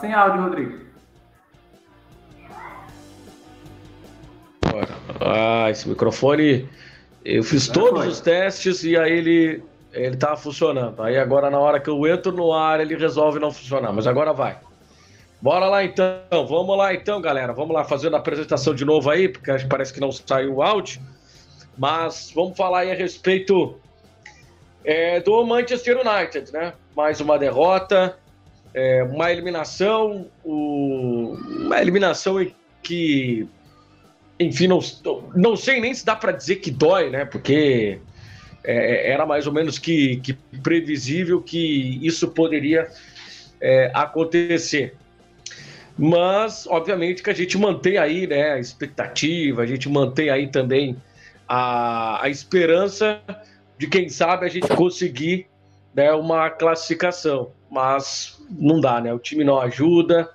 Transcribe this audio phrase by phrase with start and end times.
[0.00, 0.78] Sem áudio, Rodrigo.
[5.20, 6.68] Ah, esse microfone.
[7.24, 8.08] Eu fiz Já todos foi.
[8.08, 11.02] os testes e aí ele ele tava funcionando.
[11.02, 14.32] Aí agora na hora que eu entro no ar ele resolve não funcionar, mas agora
[14.32, 14.58] vai.
[15.40, 17.52] Bora lá então, vamos lá então, galera.
[17.52, 21.00] Vamos lá fazendo a apresentação de novo aí, porque parece que não saiu o áudio.
[21.76, 23.78] Mas vamos falar aí a respeito
[24.84, 26.72] é, do Manchester United, né?
[26.96, 28.18] Mais uma derrota,
[28.74, 33.48] é, uma eliminação, o, uma eliminação em que,
[34.38, 34.80] enfim, não,
[35.34, 37.24] não sei nem se dá para dizer que dói, né?
[37.24, 38.00] Porque
[38.64, 42.88] é, era mais ou menos que, que, previsível que isso poderia
[43.60, 44.94] é, acontecer.
[45.96, 50.96] Mas, obviamente, que a gente mantém aí né, a expectativa, a gente mantém aí também
[51.48, 53.20] a, a esperança
[53.76, 55.48] de, quem sabe, a gente conseguir
[55.92, 57.50] né, uma classificação.
[57.68, 59.12] Mas não dá, né?
[59.12, 60.30] O time não ajuda,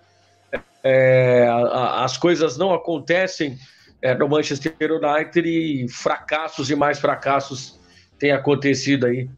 [0.83, 3.57] é, a, as coisas não acontecem
[4.01, 7.79] é, no Manchester United e fracassos e mais fracassos
[8.19, 9.29] têm acontecido aí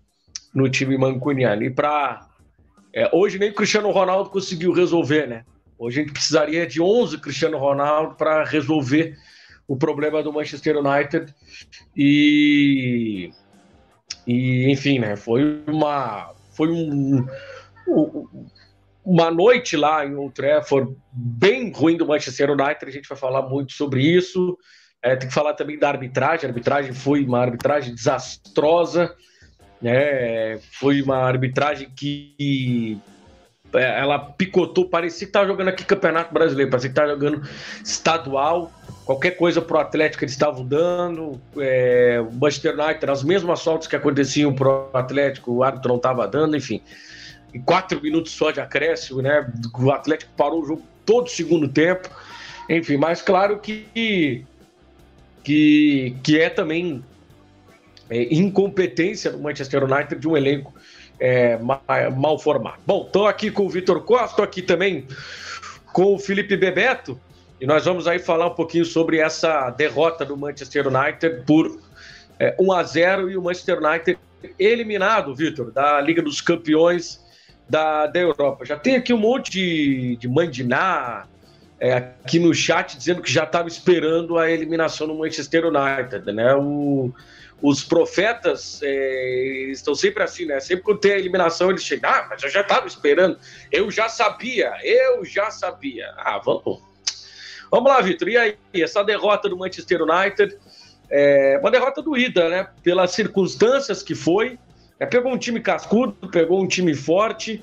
[0.54, 1.64] no time mancuniano.
[1.64, 2.28] E para.
[2.94, 5.46] É, hoje nem Cristiano Ronaldo conseguiu resolver, né?
[5.78, 9.18] Hoje a gente precisaria de 11 Cristiano Ronaldo para resolver
[9.68, 11.34] o problema do Manchester United.
[11.96, 13.32] E,
[14.26, 15.16] e enfim, né?
[15.18, 17.28] Foi uma foi um,
[19.06, 22.86] uma noite lá em Old Trafford bem ruim do Manchester United.
[22.86, 24.58] A gente vai falar muito sobre isso.
[25.02, 26.46] É, tem que falar também da arbitragem.
[26.46, 29.16] A arbitragem foi uma arbitragem desastrosa.
[29.80, 30.58] Né?
[30.80, 33.00] Foi uma arbitragem que
[33.76, 37.48] é, ela picotou, parecia que estava jogando aqui Campeonato Brasileiro, parecia que estava jogando
[37.84, 38.72] estadual,
[39.06, 43.96] qualquer coisa pro Atlético eles estavam dando, é, o Manchester United, as mesmas soltas que
[43.96, 46.82] aconteciam pro Atlético, o árbitro não estava dando, enfim.
[47.56, 49.50] Em quatro minutos só de acréscimo, né?
[49.80, 52.10] O Atlético parou o jogo todo o segundo tempo,
[52.70, 54.46] enfim, mas claro que
[55.42, 57.02] que, que é também
[58.10, 60.74] é, incompetência do Manchester United de um elenco
[61.18, 61.58] é,
[62.14, 62.82] mal formado.
[62.86, 65.08] Bom, estou aqui com o Vitor Costa, estou aqui também
[65.94, 67.18] com o Felipe Bebeto,
[67.62, 71.80] e nós vamos aí falar um pouquinho sobre essa derrota do Manchester United por
[72.38, 74.20] é, 1 a 0 e o Manchester United
[74.60, 77.24] eliminado, Vitor, da Liga dos Campeões
[77.70, 78.66] da, da Europa.
[78.66, 81.26] Já tem aqui um monte de, de mandiná
[81.80, 86.56] é, aqui no chat dizendo que já estava esperando a eliminação do Manchester United, né?
[86.56, 87.14] O,
[87.62, 90.60] os profetas é, estão sempre assim, né?
[90.60, 93.38] Sempre quando tem a eliminação, eles chegam, ah, mas eu já estava esperando,
[93.72, 96.14] eu já sabia, eu já sabia.
[96.18, 96.82] Ah, vamos.
[97.72, 98.30] Vamos lá, Vitor.
[98.30, 100.58] E aí, essa derrota do Manchester United,
[101.10, 102.68] é uma derrota doída, né?
[102.84, 104.58] Pelas circunstâncias que foi.
[105.00, 107.62] É, pegou um time cascudo, pegou um time forte,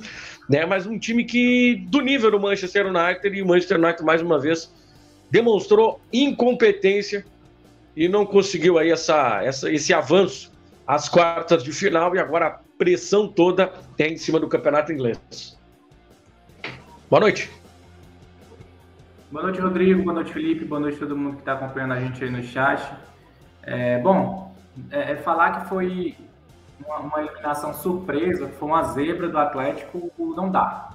[0.49, 0.67] né?
[0.67, 4.38] Mas um time que do nível do Manchester United e o Manchester United mais uma
[4.38, 4.73] vez
[5.31, 7.25] demonstrou incompetência
[7.96, 10.52] e não conseguiu aí essa, essa, esse avanço
[10.87, 15.58] às quartas de final e agora a pressão toda é em cima do campeonato inglês.
[17.08, 17.50] Boa noite.
[19.31, 20.02] Boa noite, Rodrigo.
[20.02, 20.67] Boa noite, Felipe.
[20.67, 22.93] Boa noite a todo mundo que está acompanhando a gente aí no chat.
[23.62, 24.55] É, bom,
[24.90, 26.14] é, é falar que foi
[26.87, 30.90] uma, uma, eliminação surpresa, foi uma zebra do Atlético, não dá.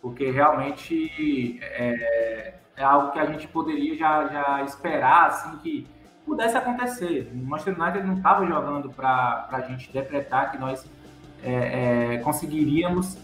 [0.00, 5.86] Porque realmente é, é algo que a gente poderia já, já esperar, assim, que
[6.24, 7.30] pudesse acontecer.
[7.32, 10.84] O Manchester United não estava jogando para a gente decretar que nós
[11.42, 13.18] é, é, conseguiríamos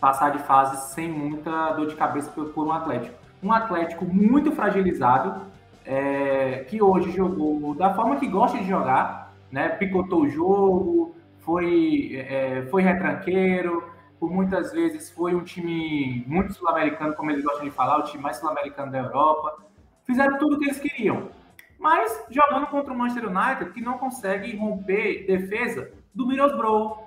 [0.00, 3.14] passar de fase sem muita dor de cabeça por, por um Atlético.
[3.42, 5.42] Um Atlético muito fragilizado,
[5.84, 9.68] é, que hoje jogou da forma que gosta de jogar, né?
[9.70, 13.82] picotou o jogo, foi, é, foi retranqueiro,
[14.18, 18.22] por muitas vezes foi um time muito sul-americano, como eles gostam de falar, o time
[18.22, 19.56] mais sul-americano da Europa.
[20.04, 21.30] Fizeram tudo o que eles queriam.
[21.78, 27.06] Mas jogando contra o Manchester United, que não consegue romper defesa do Middlesbrough,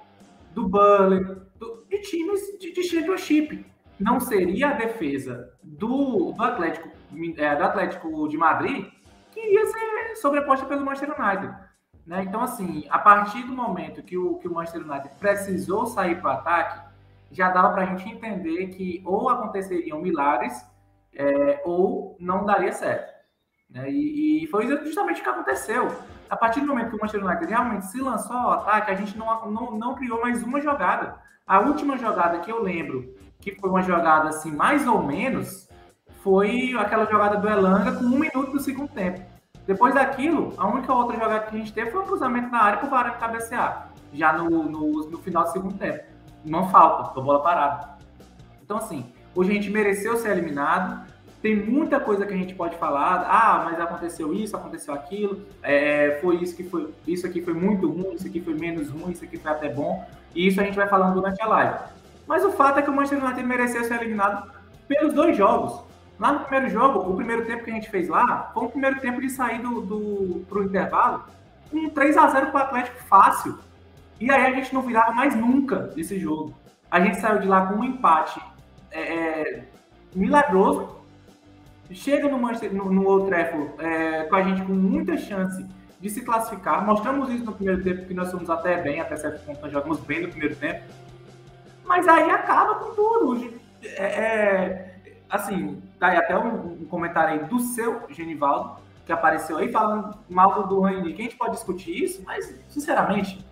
[0.54, 1.24] do Burnley,
[1.58, 3.66] do, de times de, de Championship.
[4.00, 6.90] Não seria a defesa do, do, Atlético,
[7.38, 8.86] é, do Atlético de Madrid
[9.32, 11.54] que ia ser sobreposta pelo Manchester United.
[12.10, 12.24] Né?
[12.24, 16.28] Então, assim, a partir do momento que o, que o Manchester United precisou sair para
[16.28, 16.82] o ataque,
[17.32, 20.60] já dava para a gente entender que ou aconteceriam milagres
[21.14, 23.14] é, ou não daria certo.
[23.70, 23.92] Né?
[23.92, 25.96] E, e, foi justamente o que aconteceu.
[26.28, 29.16] A partir do momento que o Manchester United realmente se lançou ao ataque, a gente
[29.16, 31.16] não, não, não criou mais uma jogada.
[31.46, 35.70] A última jogada que eu lembro, que foi uma jogada assim, mais ou menos,
[36.24, 39.29] foi aquela jogada do Elanga com um minuto do segundo tempo.
[39.70, 42.80] Depois daquilo, a única outra jogada que a gente teve foi um cruzamento na área
[42.80, 46.04] para o Varane cabecear, já no, no, no, final do segundo tempo.
[46.44, 47.98] Uma falta, a bola parada.
[48.64, 49.06] Então, assim,
[49.36, 51.08] Hoje a gente mereceu ser eliminado.
[51.42, 53.26] Tem muita coisa que a gente pode falar.
[53.30, 55.46] Ah, mas aconteceu isso, aconteceu aquilo.
[55.64, 56.90] É, foi isso que foi.
[57.08, 60.06] Isso aqui foi muito ruim, isso aqui foi menos ruim, isso aqui foi até bom.
[60.36, 61.80] E isso a gente vai falando durante a live.
[62.28, 64.52] Mas o fato é que o Manchester United mereceu ser eliminado
[64.88, 65.82] pelos dois jogos.
[66.20, 69.00] Lá no primeiro jogo, o primeiro tempo que a gente fez lá, foi o primeiro
[69.00, 71.24] tempo de sair do, do pro intervalo
[71.72, 73.58] com um 3 a 0 para o Atlético fácil.
[74.20, 76.54] E aí a gente não virava mais nunca desse jogo.
[76.92, 78.42] A gente saiu de lá com um empate
[78.92, 79.64] é, é,
[80.14, 81.00] milagroso.
[81.92, 85.66] Chega no, Manchester, no, no Old Trafford é, com a gente com muita chance
[86.02, 86.86] de se classificar.
[86.86, 90.00] Mostramos isso no primeiro tempo, que nós fomos até bem, até certo ponto nós jogamos
[90.02, 90.84] bem no primeiro tempo.
[91.86, 93.54] Mas aí acaba com tudo.
[93.84, 94.89] É, é,
[95.30, 100.18] assim, tá aí até um, um, comentário aí do seu Genivaldo, que apareceu aí falando
[100.30, 101.14] mal do Rani.
[101.14, 103.46] Que a gente pode discutir isso, mas, sinceramente,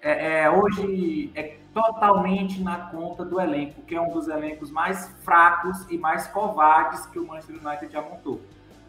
[0.00, 5.08] é, é, hoje é totalmente na conta do elenco, que é um dos elencos mais
[5.24, 8.40] fracos e mais covardes que o Manchester United já montou.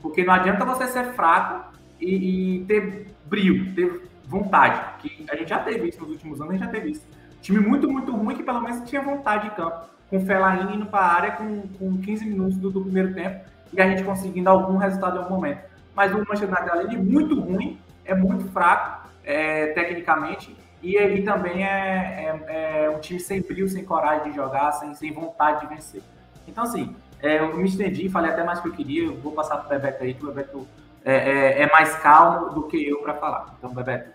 [0.01, 5.49] Porque não adianta você ser fraco e, e ter brilho, ter vontade, que a gente
[5.49, 7.07] já teve isso nos últimos anos, a gente já teve isso.
[7.41, 10.85] Time muito, muito ruim que pelo menos tinha vontade de campo, com o Fellaini indo
[10.87, 14.49] para a área com, com 15 minutos do, do, primeiro tempo e a gente conseguindo
[14.49, 15.61] algum resultado em algum momento.
[15.95, 21.21] Mas o Manchester United, além de muito ruim, é muito fraco é, tecnicamente e ele
[21.23, 25.61] também é, é, é, um time sem brilho, sem coragem de jogar, sem, sem vontade
[25.61, 26.01] de vencer.
[26.47, 29.03] Então, assim, é, eu me estendi, falei até mais que eu queria.
[29.03, 30.67] Eu vou passar para o Bebeto aí, que o Bebeto
[31.03, 33.55] é, é, é, mais calmo do que eu para falar.
[33.57, 34.09] Então, Bebeto.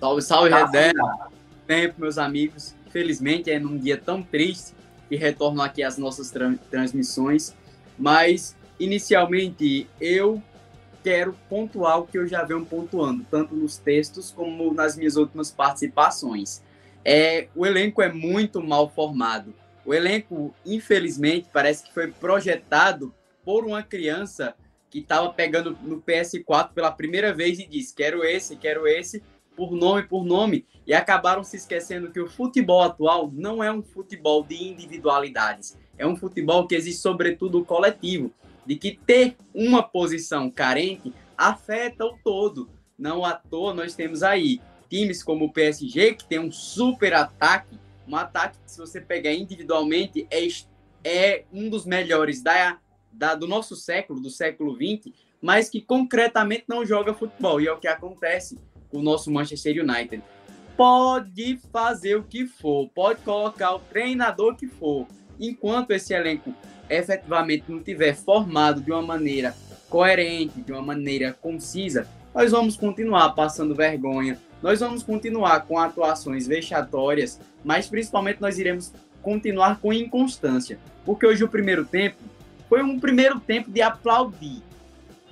[0.00, 0.92] Salve, salve, tá Redé.
[1.66, 2.74] Tempo, meus amigos.
[2.86, 4.75] Infelizmente, é num dia tão triste
[5.08, 7.54] que retorno aqui às nossas tra transmissões.
[7.98, 10.42] Mas, inicialmente, eu
[11.02, 15.50] quero pontuar o que eu já venho pontuando, tanto nos textos como nas minhas últimas
[15.50, 16.62] participações.
[17.04, 19.54] É, o elenco é muito mal formado.
[19.84, 24.56] O elenco, infelizmente, parece que foi projetado por uma criança
[24.90, 29.22] que estava pegando no PS4 pela primeira vez e disse: quero esse, quero esse,
[29.56, 33.82] por nome por nome, e acabaram se esquecendo que o futebol atual não é um
[33.82, 38.30] futebol de individualidades, é um futebol que existe sobretudo coletivo
[38.66, 42.68] de que ter uma posição carente afeta o todo.
[42.98, 47.78] Não à toa nós temos aí times como o PSG, que tem um super ataque,
[48.06, 50.46] um ataque que se você pegar individualmente é,
[51.04, 52.78] é um dos melhores da,
[53.12, 57.60] da, do nosso século, do século XX, mas que concretamente não joga futebol.
[57.60, 58.58] E é o que acontece
[58.96, 60.22] o nosso Manchester United.
[60.76, 65.06] Pode fazer o que for, pode colocar o treinador que for,
[65.40, 66.54] enquanto esse elenco
[66.88, 69.54] efetivamente não tiver formado de uma maneira
[69.88, 76.46] coerente, de uma maneira concisa, nós vamos continuar passando vergonha, nós vamos continuar com atuações
[76.46, 82.18] vexatórias, mas principalmente nós iremos continuar com inconstância, porque hoje o primeiro tempo
[82.68, 84.62] foi um primeiro tempo de aplaudir,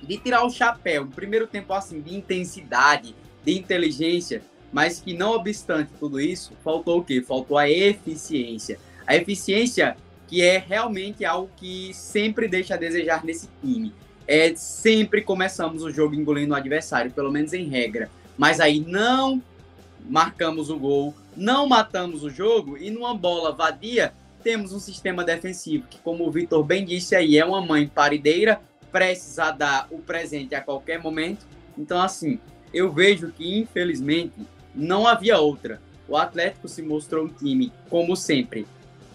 [0.01, 3.15] de tirar o chapéu, um primeiro tempo assim de intensidade,
[3.45, 7.21] de inteligência, mas que não obstante tudo isso, faltou o quê?
[7.21, 8.79] Faltou a eficiência.
[9.05, 9.95] A eficiência
[10.27, 13.93] que é realmente algo que sempre deixa a desejar nesse time.
[14.27, 18.09] É, sempre começamos o jogo engolindo o adversário, pelo menos em regra.
[18.37, 19.41] Mas aí não
[20.09, 25.87] marcamos o gol, não matamos o jogo e numa bola vadia temos um sistema defensivo
[25.87, 28.61] que, como o Vitor bem disse aí, é uma mãe parideira,
[28.91, 31.45] prestes a dar o presente a qualquer momento.
[31.77, 32.39] Então, assim,
[32.75, 34.33] eu vejo que infelizmente
[34.75, 35.81] não havia outra.
[36.09, 38.67] O Atlético se mostrou um time, como sempre,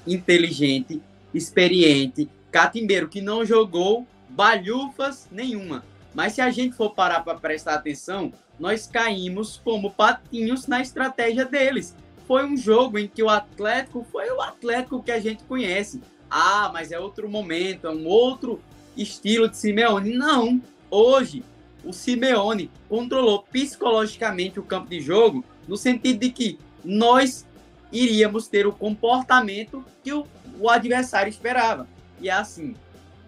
[0.07, 1.00] inteligente,
[1.35, 5.85] experiente, catimbeiro que não jogou balhufas nenhuma.
[6.14, 11.45] Mas se a gente for parar para prestar atenção, nós caímos como patinhos na estratégia
[11.45, 11.95] deles.
[12.26, 16.00] Foi um jogo em que o Atlético foi o Atlético que a gente conhece.
[16.31, 18.59] Ah, mas é outro momento, é um outro
[18.97, 20.14] estilo de Simeone.
[20.14, 20.61] Não.
[20.90, 21.45] Hoje,
[21.85, 27.47] o Simeone controlou psicologicamente o campo de jogo no sentido de que nós
[27.93, 30.27] iríamos ter o comportamento que o,
[30.59, 31.89] o adversário esperava.
[32.21, 32.75] E é assim,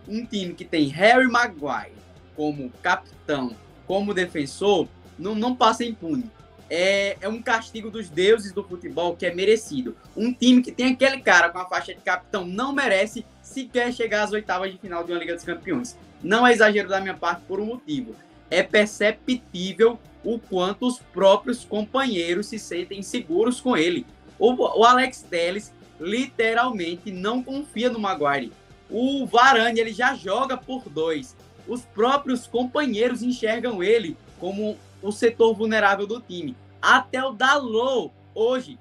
[0.06, 1.92] um time que tem Harry Maguire
[2.36, 3.54] como capitão,
[3.86, 6.30] como defensor, não, não passa impune.
[6.70, 9.94] É, é um castigo dos deuses do futebol que é merecido.
[10.16, 14.22] Um time que tem aquele cara com a faixa de capitão não merece sequer chegar
[14.22, 15.98] às oitavas de final de uma Liga dos Campeões.
[16.22, 18.14] Não é exagero da minha parte por um motivo.
[18.52, 24.04] É perceptível o quanto os próprios companheiros se sentem seguros com ele.
[24.38, 28.52] O, o Alex Telles literalmente não confia no Maguire.
[28.90, 31.34] O Varane ele já joga por dois.
[31.66, 36.54] Os próprios companheiros enxergam ele como o setor vulnerável do time.
[36.82, 38.78] Até o Dalot hoje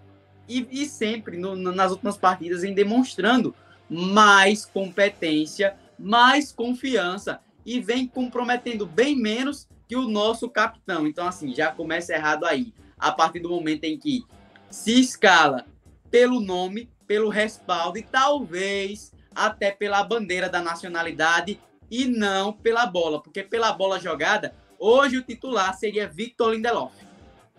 [0.50, 3.56] e, e sempre no, nas últimas partidas em demonstrando
[3.90, 11.06] mais competência, mais confiança e vem comprometendo bem menos que o nosso capitão.
[11.06, 12.74] Então, assim, já começa errado aí.
[12.98, 14.24] A partir do momento em que
[14.70, 15.65] se escala
[16.10, 23.22] pelo nome, pelo respaldo e talvez até pela bandeira da nacionalidade e não pela bola,
[23.22, 26.94] porque pela bola jogada, hoje o titular seria Victor Lindelof.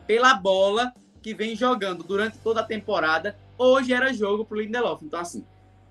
[0.06, 5.04] Pela bola que vem jogando durante toda a temporada, hoje era jogo para o Lindelof.
[5.04, 5.44] Então, assim,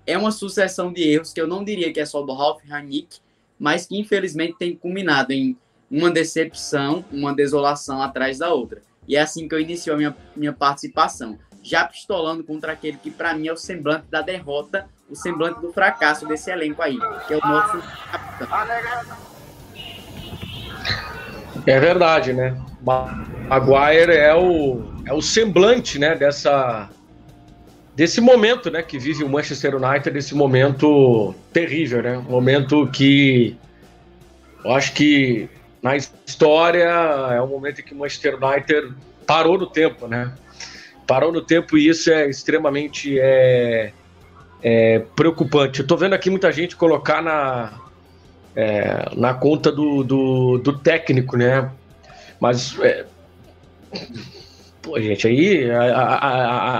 [0.06, 3.20] é uma sucessão de erros que eu não diria que é só do Ralf Ranick,
[3.62, 5.56] mas que infelizmente tem culminado em
[5.88, 8.82] uma decepção, uma desolação atrás da outra.
[9.06, 13.08] E é assim que eu inicio a minha, minha participação, já pistolando contra aquele que
[13.08, 17.34] para mim é o semblante da derrota, o semblante do fracasso desse elenco aí, que
[17.34, 18.48] é o nosso capitão.
[21.64, 22.60] É verdade, né?
[22.82, 26.90] Maguire é o, é o semblante, né, dessa
[27.94, 32.18] desse momento, né, que vive o Manchester United, desse momento terrível, né?
[32.18, 33.56] Um momento que
[34.64, 35.48] eu acho que
[35.82, 38.94] na história é um momento em que o Manchester United
[39.26, 40.32] parou no tempo, né?
[41.06, 43.92] Parou no tempo e isso é extremamente é,
[44.62, 45.80] é preocupante.
[45.80, 47.80] Eu tô vendo aqui muita gente colocar na,
[48.54, 51.70] é, na conta do, do, do, técnico, né?
[52.38, 53.04] Mas é,
[54.82, 55.70] Pô, gente, aí,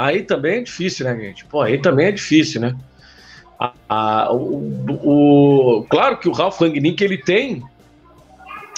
[0.01, 1.45] aí também é difícil, né, gente?
[1.45, 2.77] Pô, aí também é difícil, né?
[3.59, 7.63] A, a, o, o, claro que o Ralf Langnick, ele tem,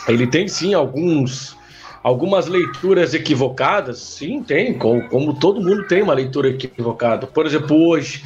[0.06, 1.56] ele tem sim alguns,
[2.02, 7.26] algumas leituras equivocadas, sim, tem, como, como todo mundo tem uma leitura equivocada.
[7.26, 8.22] Por exemplo, hoje,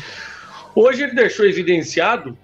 [0.74, 2.36] hoje ele deixou evidenciado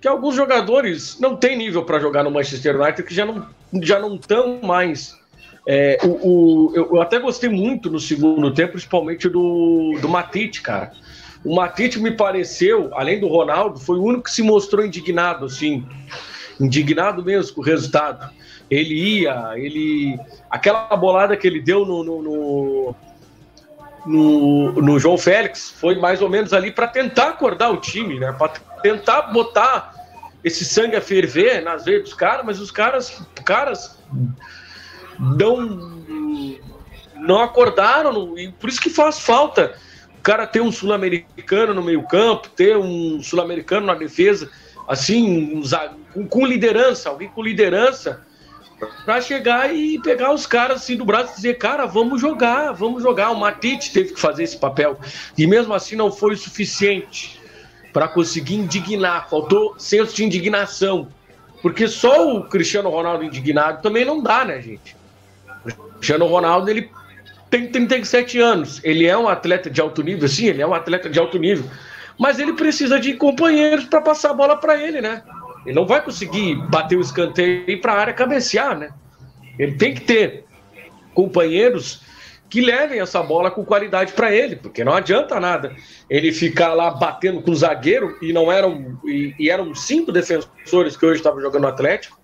[0.00, 3.44] que alguns jogadores não têm nível para jogar no Manchester United, que já não
[3.82, 5.16] já não estão mais
[5.66, 10.92] é, o, o, eu, até gostei muito no segundo tempo, principalmente do, do Matite, cara.
[11.44, 15.84] O Matite me pareceu, além do Ronaldo, foi o único que se mostrou indignado, assim,
[16.60, 18.30] indignado mesmo com o resultado.
[18.70, 20.18] Ele ia, ele.
[20.48, 22.96] Aquela bolada que ele deu no, no, no,
[24.06, 28.32] no, no João Félix foi mais ou menos ali para tentar acordar o time, né?
[28.32, 29.94] Para tentar botar
[30.44, 33.98] esse sangue a ferver nas veias dos caras, mas os caras, caras
[35.18, 36.02] não,
[37.16, 39.74] não acordaram, e por isso que faz falta
[40.18, 44.50] o cara ter um sul-americano no meio-campo, ter um sul-americano na defesa,
[44.88, 45.62] assim,
[46.12, 48.24] com, com liderança, alguém com liderança
[49.04, 53.02] para chegar e pegar os caras assim do braço e dizer, cara, vamos jogar, vamos
[53.02, 53.30] jogar.
[53.30, 54.98] O Matite teve que fazer esse papel
[55.36, 57.40] e mesmo assim não foi o suficiente
[57.92, 59.28] para conseguir indignar.
[59.30, 61.08] Faltou senso de indignação,
[61.62, 64.94] porque só o Cristiano Ronaldo indignado também não dá, né, gente?
[65.96, 66.90] Cristiano Ronaldo, ele
[67.50, 68.80] tem 37 anos.
[68.84, 71.68] Ele é um atleta de alto nível, sim, ele é um atleta de alto nível.
[72.18, 75.22] Mas ele precisa de companheiros para passar a bola para ele, né?
[75.64, 78.90] Ele não vai conseguir bater o escanteio e ir para a área cabecear, né?
[79.58, 80.44] Ele tem que ter
[81.12, 82.02] companheiros
[82.48, 85.74] que levem essa bola com qualidade para ele, porque não adianta nada
[86.08, 90.96] ele ficar lá batendo com o zagueiro e não eram e, e eram cinco defensores
[90.96, 92.18] que hoje estavam jogando no Atlético,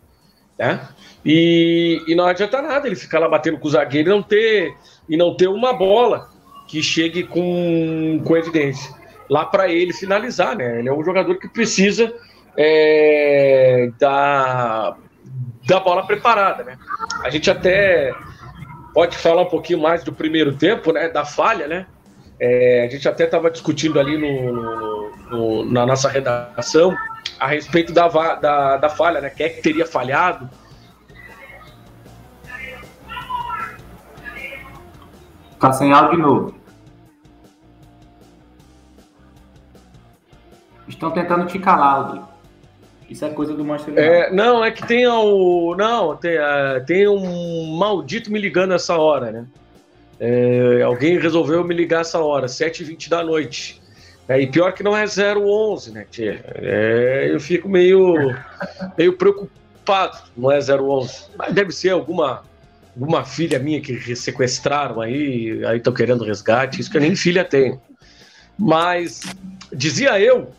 [0.59, 0.89] né?
[1.25, 4.75] E, e não adianta nada ele ficar lá batendo com o zagueiro e não ter,
[5.09, 6.29] e não ter uma bola
[6.67, 9.03] que chegue com, com evidência
[9.33, 10.79] lá para ele finalizar, né?
[10.79, 12.13] Ele é um jogador que precisa
[12.57, 14.95] é, da,
[15.67, 16.79] da bola preparada, né?
[17.23, 18.13] A gente até
[18.93, 21.09] pode falar um pouquinho mais do primeiro tempo, né?
[21.09, 21.87] Da falha, né?
[22.39, 26.95] É, a gente até estava discutindo ali no, no, no, na nossa redação
[27.39, 29.31] a respeito da, da, da falha, né?
[29.31, 30.51] Quem é que teria falhado?
[35.63, 36.55] Tá sem áudio de novo.
[40.89, 42.29] Estão tentando te calar, Rodrigo.
[43.09, 44.13] Isso é coisa do Manchester United.
[44.13, 45.77] É, não, é que tem o.
[45.77, 49.47] Não, tem, uh, tem um maldito me ligando essa hora, né?
[50.19, 53.81] É, alguém resolveu me ligar essa hora, 7h20 da noite.
[54.29, 56.45] É, e pior que não é 011, né, tia?
[56.57, 58.35] É, eu fico meio,
[58.99, 61.27] meio preocupado, não é 011.
[61.37, 62.43] Mas deve ser alguma
[62.97, 67.45] uma filha minha que sequestraram aí, aí estão querendo resgate, isso que eu nem filha
[67.45, 67.81] tenho.
[68.59, 69.23] Mas
[69.73, 70.53] dizia eu,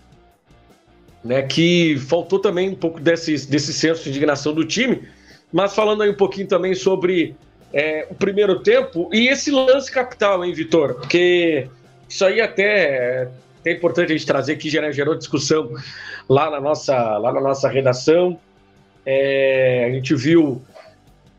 [1.23, 5.07] né, que faltou também um pouco desse, desse senso de indignação do time,
[5.51, 7.35] mas falando aí um pouquinho também sobre
[7.71, 10.95] é, o primeiro tempo e esse lance capital, hein, Vitor?
[10.95, 11.67] Porque
[12.09, 13.29] isso aí até
[13.65, 15.71] é importante a gente trazer que gerou, gerou discussão
[16.27, 18.39] lá na nossa, lá na nossa redação.
[19.05, 20.61] É, a gente viu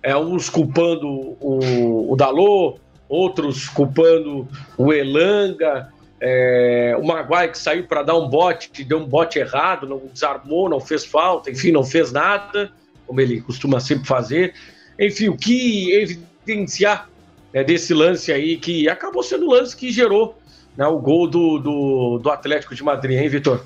[0.05, 1.09] é, uns culpando
[1.41, 2.77] o, o Dalô,
[3.09, 4.47] outros culpando
[4.77, 9.87] o Elanga, É, o Maguire que saiu para dar um bote, deu um bote errado,
[9.87, 12.71] não desarmou, não fez falta, enfim, não fez nada,
[13.07, 14.55] como ele costuma sempre fazer.
[14.99, 17.11] Enfim, o que evidenciar
[17.53, 20.39] né, desse lance aí, que acabou sendo o lance que gerou
[20.77, 23.65] né, o gol do, do, do, Atlético de Madrid, hein, Vitor?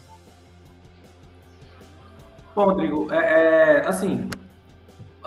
[2.56, 4.28] Bom, Rodrigo, é, é, assim,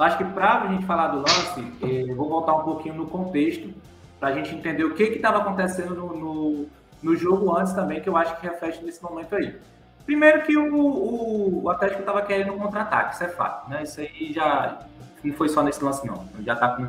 [0.04, 3.08] acho que para a gente falar do lance, é, eu vou voltar um pouquinho no
[3.08, 3.74] contexto,
[4.20, 6.70] para a gente entender o que estava acontecendo no, no,
[7.02, 9.60] no, jogo antes também, que eu acho que reflete nesse momento aí.
[10.06, 13.84] Primeiro que o, o, o Atlético estava querendo um contra-ataque, isso é fato, né?
[13.84, 14.80] Isso aí já
[15.24, 16.28] não foi só nesse lance, não.
[16.42, 16.88] Já está com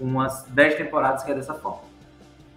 [0.00, 1.82] umas 10 temporadas que é dessa forma.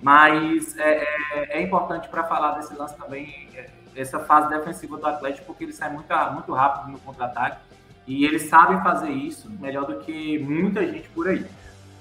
[0.02, 5.06] Mas é, é, é importante para falar desse lance também, é, essa fase defensiva do
[5.06, 7.58] Atlético, porque ele sai muito, muito rápido no contra-ataque
[8.06, 11.46] e eles sabem fazer isso melhor do que muita gente por aí.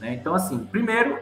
[0.00, 0.14] Né?
[0.14, 1.18] Então, assim, primeiro,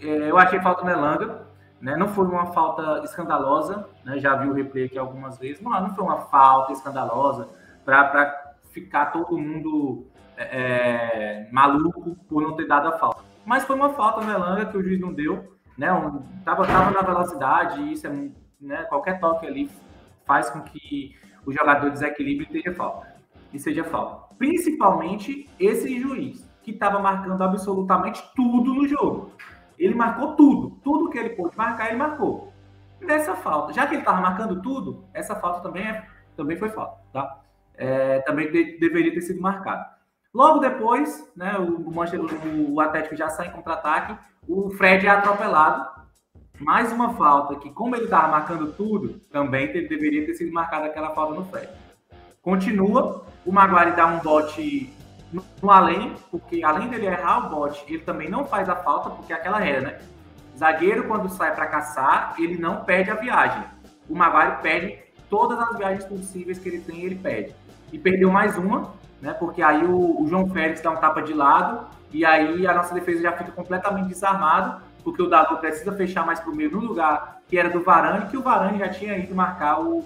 [0.00, 1.42] é, eu achei falta no Elanga,
[1.80, 1.96] né?
[1.96, 4.18] não foi uma falta escandalosa, né?
[4.18, 7.48] já vi o replay aqui algumas vezes, mas não foi uma falta escandalosa
[7.84, 13.22] para ficar todo mundo é, é, maluco por não ter dado a falta.
[13.44, 15.92] Mas foi uma falta no Elanga que o juiz não deu, né?
[15.92, 18.84] Um, tava, tava na velocidade, e isso é, né?
[18.84, 19.70] Qualquer toque ali
[20.24, 21.14] faz com que
[21.46, 23.13] o jogador desequilibre e seja falta.
[23.54, 24.34] E seja falta.
[24.36, 29.30] Principalmente esse juiz, que estava marcando absolutamente tudo no jogo.
[29.78, 30.70] Ele marcou tudo.
[30.82, 32.52] Tudo que ele pôde marcar, ele marcou.
[33.00, 37.02] Nessa falta, já que ele estava marcando tudo, essa falta também, é, também foi falta,
[37.12, 37.40] tá?
[37.76, 39.86] É, também de, deveria ter sido marcada.
[40.32, 44.16] Logo depois, né, o, o, o Atlético já sai em contra-ataque,
[44.48, 45.92] o Fred é atropelado.
[46.58, 51.10] Mais uma falta que, como ele estava marcando tudo, também deveria ter sido marcada aquela
[51.10, 51.68] falta no Fred.
[52.44, 54.92] Continua, o Maguire dá um bote
[55.32, 59.32] no, além, porque além dele errar o bote, ele também não faz a falta, porque
[59.32, 59.98] é aquela regra, né?
[60.56, 63.64] Zagueiro, quando sai para caçar, ele não perde a viagem.
[64.08, 64.98] O Maguire perde
[65.30, 67.54] todas as viagens possíveis que ele tem, ele perde.
[67.90, 69.32] E perdeu mais uma, né?
[69.32, 72.92] Porque aí o, o, João Félix dá um tapa de lado e aí a nossa
[72.92, 76.80] defesa já fica completamente desarmada, porque o Dado precisa fechar mais para o meio no
[76.80, 80.04] lugar que era do Varane, que o Varane já tinha ido marcar o,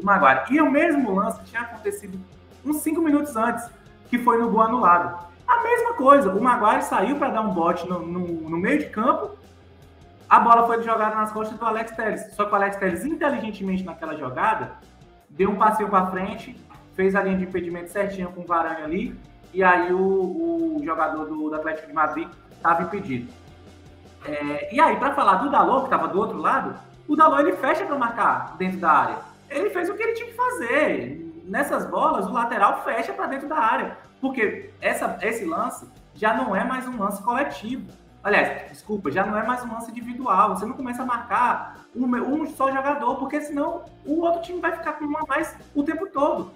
[0.00, 0.42] o Maguire.
[0.50, 2.18] E o mesmo lance tinha acontecido
[2.64, 3.68] uns cinco minutos antes,
[4.08, 5.26] que foi no gol anulado.
[5.46, 8.86] A mesma coisa, o Maguire saiu para dar um bote no, no, no, meio de
[8.86, 9.36] campo,
[10.28, 12.34] a bola foi jogada nas costas do Alex Telles.
[12.34, 14.72] Só que o Alex Telles, inteligentemente naquela jogada,
[15.30, 16.54] deu um passeio para frente,
[16.94, 19.20] fez a linha de impedimento certinho com o Varane ali,
[19.54, 23.32] e aí o, o jogador do, do, Atlético de Madrid estava impedido.
[24.26, 26.74] É, e aí, para falar do Dalot, que estava do outro lado,
[27.06, 29.16] o Dalot ele fecha para marcar dentro da área.
[29.50, 31.24] Ele fez o que ele tinha que fazer.
[31.44, 33.96] Nessas bolas, o lateral fecha para dentro da área.
[34.20, 37.90] Porque essa, esse lance já não é mais um lance coletivo.
[38.22, 40.56] Aliás, desculpa, já não é mais um lance individual.
[40.56, 44.72] Você não começa a marcar um, um só jogador, porque senão o outro time vai
[44.72, 46.50] ficar com uma mais o tempo todo.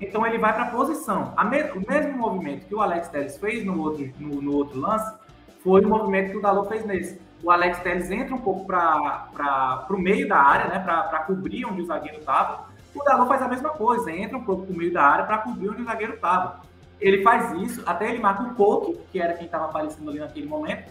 [0.00, 1.32] Então ele vai para a posição.
[1.38, 5.14] O mesmo movimento que o Alex Telles fez no outro, no, no outro lance
[5.62, 7.20] foi o movimento que o Dalot fez nesse.
[7.44, 11.82] O Alex Telles entra um pouco para o meio da área, né, para cobrir onde
[11.82, 12.64] o zagueiro estava.
[12.94, 15.38] O Dalot faz a mesma coisa, entra um pouco para o meio da área para
[15.38, 16.60] cobrir onde o zagueiro estava.
[16.98, 20.46] Ele faz isso, até ele marca o Coque, que era quem estava aparecendo ali naquele
[20.46, 20.90] momento.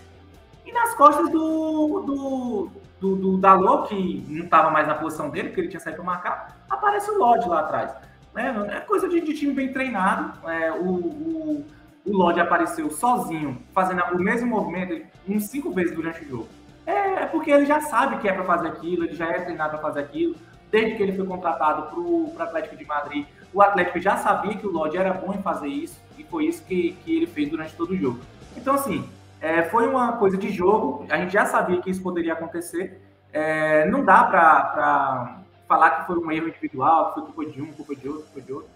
[0.63, 5.47] E nas costas do, do, do, do Dalot, que não estava mais na posição dele,
[5.47, 7.95] porque ele tinha saído para marcar, aparece o Lodge lá atrás.
[8.35, 10.47] É, é coisa de, de, time bem treinado.
[10.47, 11.65] É, o, o,
[12.05, 16.47] o Lodge apareceu sozinho, fazendo o mesmo movimento uns cinco vezes durante o jogo.
[16.85, 19.71] É, é porque ele já sabe que é para fazer aquilo, ele já é treinado
[19.71, 20.35] para fazer aquilo.
[20.69, 24.65] Desde que ele foi contratado para o Atlético de Madrid, o Atlético já sabia que
[24.65, 27.75] o Lodge era bom em fazer isso, e foi isso que, que ele fez durante
[27.75, 28.19] todo o jogo.
[28.57, 29.07] Então, assim,
[29.39, 33.01] é, foi uma coisa de jogo, a gente já sabia que isso poderia acontecer.
[33.31, 37.71] É, não dá para falar que foi um erro individual, que foi culpa de um,
[37.73, 38.69] culpa de outro, culpa de outro.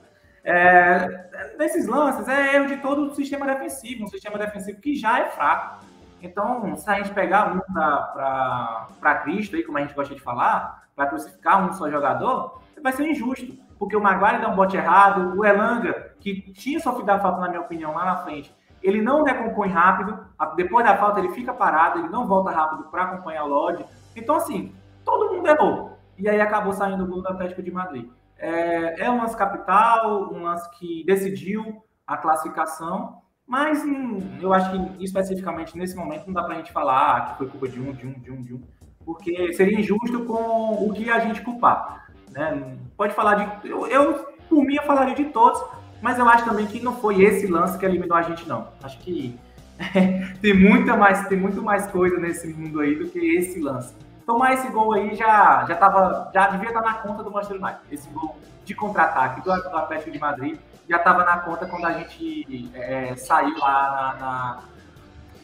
[0.50, 5.20] É, nesses lances, é erro de todo o sistema defensivo, um sistema defensivo que já
[5.20, 5.84] é fraco.
[6.22, 10.88] Então, se a gente pegar um para Cristo, aí, como a gente gosta de falar,
[10.96, 13.58] para crucificar um só jogador, vai ser injusto.
[13.78, 17.50] Porque o Maguire dá um bote errado, o Elanga, que tinha sofrido a falta, na
[17.50, 20.18] minha opinião, lá na frente, ele não recompõe rápido,
[20.56, 23.86] depois da falta ele fica parado, ele não volta rápido para acompanhar o Lodge.
[24.16, 28.10] Então, assim, todo mundo errou e aí acabou saindo o gol do Atlético de Madrid.
[28.40, 34.72] É, é um lance capital, um lance que decidiu a classificação, mas hum, eu acho
[34.72, 37.94] que especificamente nesse momento não dá para a gente falar que foi culpa de um,
[37.94, 38.62] de um, de um, de um,
[39.06, 42.12] porque seria injusto com o que a gente culpar.
[42.32, 42.78] Né?
[42.98, 43.70] Pode falar de.
[43.70, 45.64] Eu, eu, por mim, eu falaria de todos,
[46.02, 48.68] mas eu acho também que não foi esse lance que eliminou a gente, não.
[48.84, 49.40] Acho que
[50.42, 53.94] tem, muita mais, tem muito mais coisa nesse mundo aí do que esse lance.
[54.28, 57.82] Tomar esse gol aí já, já, tava, já devia estar na conta do Manchester United.
[57.90, 61.94] Esse gol de contra-ataque do, do Atlético de Madrid já estava na conta quando a
[61.94, 64.64] gente é, saiu lá na, na,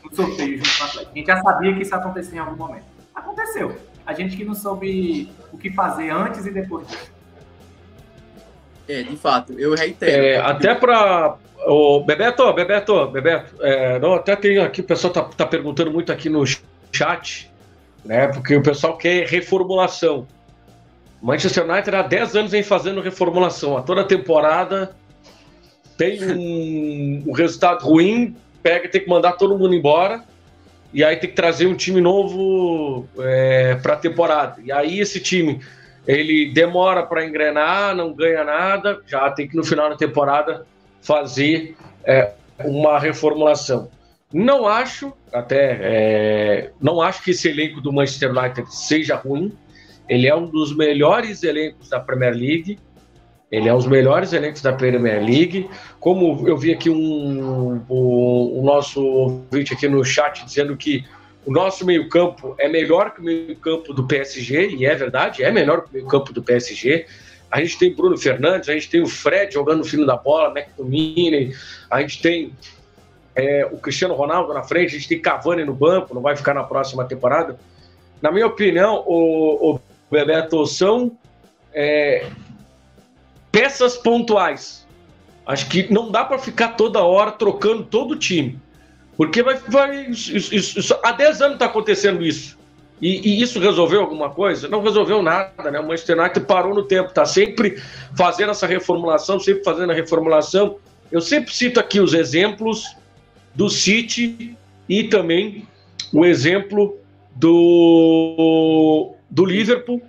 [0.04, 1.12] no sorteio junto com o Atlético.
[1.12, 2.84] A gente já sabia que isso ia acontecer em algum momento.
[3.16, 3.76] Aconteceu.
[4.06, 7.14] A gente que não soube o que fazer antes e depois disso.
[8.86, 10.12] É, de fato, eu reitero.
[10.12, 15.24] É, até para o Bebeto, Bebeto, Bebeto, é, não, até tem aqui, o pessoal tá,
[15.24, 16.44] tá perguntando muito aqui no
[16.92, 17.53] chat,
[18.04, 18.28] né?
[18.28, 20.28] Porque o pessoal quer reformulação.
[21.22, 23.78] Manchester United há 10 anos vem fazendo reformulação.
[23.78, 24.94] A toda temporada
[25.98, 30.24] tem um, um resultado ruim, pega tem que mandar todo mundo embora.
[30.94, 34.62] E aí tem que trazer um time novo é, para a temporada.
[34.64, 35.60] E aí esse time
[36.06, 40.66] ele demora para engrenar, não ganha nada, já tem que no final da temporada
[41.02, 43.90] fazer é, uma reformulação.
[44.34, 49.54] Não acho, até, é, não acho que esse elenco do Manchester United seja ruim.
[50.10, 52.80] Ele é um dos melhores elencos da Premier League.
[53.52, 55.70] Ele é um dos melhores elencos da Premier League.
[56.00, 61.06] Como eu vi aqui um, um, um nosso ouvinte aqui no chat dizendo que
[61.46, 65.84] o nosso meio-campo é melhor que o meio-campo do PSG, e é verdade, é melhor
[65.84, 67.06] que o meio-campo do PSG.
[67.52, 70.58] A gente tem Bruno Fernandes, a gente tem o Fred jogando no fino da bola,
[70.58, 71.54] McTominay,
[71.92, 72.52] a gente tem
[73.36, 76.54] é, o Cristiano Ronaldo na frente, a gente tem Cavani no banco, não vai ficar
[76.54, 77.58] na próxima temporada.
[78.22, 81.18] Na minha opinião, o, o Bebeto são
[81.74, 82.28] é,
[83.52, 84.88] peças pontuais.
[85.46, 88.60] Acho que não dá para ficar toda hora trocando todo o time.
[89.18, 92.58] Porque vai, vai isso, isso, há 10 anos está acontecendo isso.
[93.02, 94.68] E, e, isso resolveu alguma coisa?
[94.68, 95.80] Não resolveu nada, né?
[95.80, 97.82] O Manchester United parou no tempo, está sempre
[98.16, 100.78] fazendo essa reformulação, sempre fazendo a reformulação.
[101.12, 102.96] Eu sempre cito aqui os exemplos
[103.56, 105.68] do City e também
[106.12, 106.98] o exemplo
[107.36, 110.02] do, do Liverpool,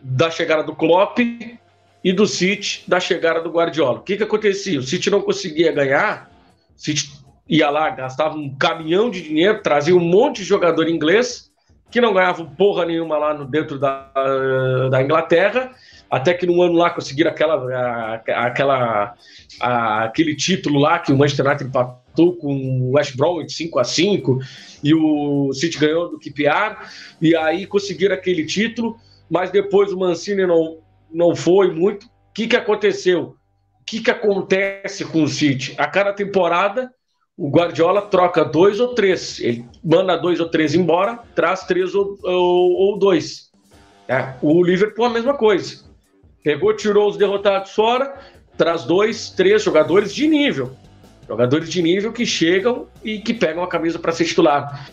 [0.00, 3.98] da chegada do Klopp e do City, da chegada do Guardiola.
[3.98, 4.78] O que, que acontecia?
[4.78, 6.30] O City não conseguia ganhar,
[6.76, 7.10] o City
[7.48, 11.50] ia lá, gastava um caminhão de dinheiro, trazia um monte de jogador inglês
[11.90, 14.10] que não ganhavam porra nenhuma lá no, dentro da,
[14.90, 15.72] da Inglaterra,
[16.10, 19.14] até que num ano lá conseguiram aquela, aquela,
[19.60, 24.38] aquele título lá que o Manchester United empatou com o West Bromwich 5 a 5
[24.82, 26.76] e o City ganhou do QPR,
[27.20, 28.96] e aí conseguiram aquele título,
[29.30, 30.78] mas depois o Mancini não,
[31.12, 32.06] não foi muito.
[32.06, 33.36] O que, que aconteceu?
[33.80, 35.74] O que, que acontece com o City?
[35.78, 36.90] A cada temporada
[37.36, 39.40] o Guardiola troca dois ou três.
[39.40, 43.50] Ele manda dois ou três embora, traz três ou, ou, ou dois.
[44.06, 45.82] É, o Liverpool a mesma coisa.
[46.42, 48.14] Pegou, tirou os derrotados fora,
[48.56, 50.76] traz dois, três jogadores de nível.
[51.26, 54.90] Jogadores de nível que chegam e que pegam a camisa para ser titular.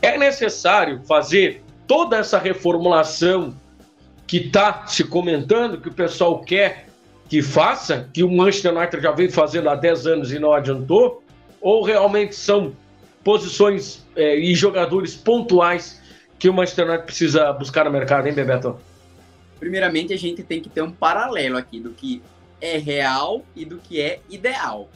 [0.00, 3.54] É necessário fazer toda essa reformulação
[4.26, 6.86] que está se comentando, que o pessoal quer
[7.28, 11.22] que faça, que o Manchester United já vem fazendo há 10 anos e não adiantou,
[11.60, 12.74] ou realmente são
[13.24, 16.02] posições é, e jogadores pontuais
[16.38, 18.76] que o Manchester United precisa buscar no mercado, hein, Bebeto?
[19.60, 22.20] Primeiramente, a gente tem que ter um paralelo aqui do que
[22.60, 24.88] é real e do que é ideal.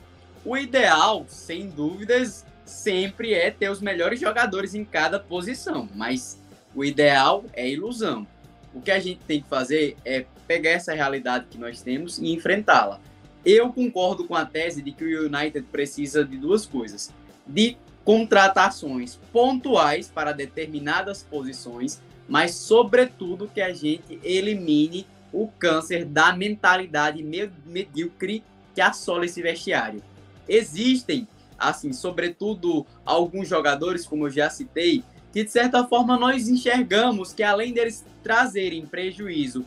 [0.46, 6.40] O ideal, sem dúvidas, sempre é ter os melhores jogadores em cada posição, mas
[6.72, 8.24] o ideal é ilusão.
[8.72, 12.32] O que a gente tem que fazer é pegar essa realidade que nós temos e
[12.32, 13.00] enfrentá-la.
[13.44, 17.12] Eu concordo com a tese de que o United precisa de duas coisas:
[17.44, 26.32] de contratações pontuais para determinadas posições, mas sobretudo que a gente elimine o câncer da
[26.36, 27.20] mentalidade
[27.66, 28.44] medíocre
[28.76, 30.00] que assola esse vestiário.
[30.48, 31.26] Existem,
[31.58, 37.42] assim, sobretudo alguns jogadores, como eu já citei, que de certa forma nós enxergamos que
[37.42, 39.66] além deles trazerem prejuízo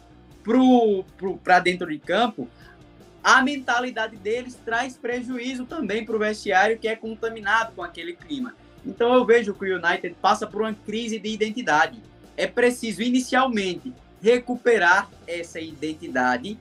[1.44, 2.48] para dentro de campo,
[3.24, 8.56] a mentalidade deles traz prejuízo também para o vestiário que é contaminado com aquele clima.
[8.86, 12.02] Então eu vejo que o United passa por uma crise de identidade.
[12.36, 16.58] É preciso inicialmente recuperar essa identidade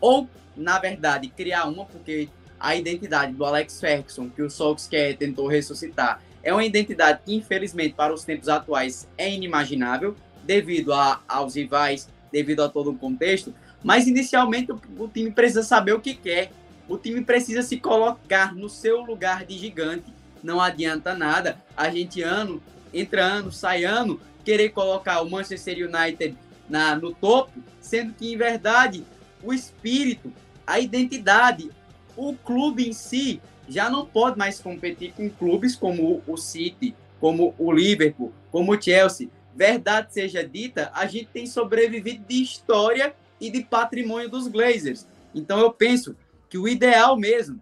[0.00, 2.28] ou, na verdade, criar uma, porque
[2.62, 7.94] a identidade do Alex Ferguson, que o Solskjaer tentou ressuscitar, é uma identidade que, infelizmente,
[7.94, 13.52] para os tempos atuais é inimaginável, devido a, aos rivais, devido a todo o contexto,
[13.82, 16.52] mas inicialmente o, o time precisa saber o que quer.
[16.88, 20.12] O time precisa se colocar no seu lugar de gigante.
[20.42, 22.62] Não adianta nada a gente ano,
[22.94, 26.36] entra ano, sai ano, querer colocar o Manchester United
[26.68, 29.04] na, no topo, sendo que, em verdade,
[29.42, 30.32] o espírito,
[30.66, 31.70] a identidade,
[32.16, 37.54] o clube em si já não pode mais competir com clubes como o City, como
[37.58, 39.28] o Liverpool, como o Chelsea.
[39.54, 45.06] verdade seja dita, a gente tem sobrevivido de história e de patrimônio dos Glazers.
[45.34, 46.16] Então eu penso
[46.48, 47.60] que o ideal mesmo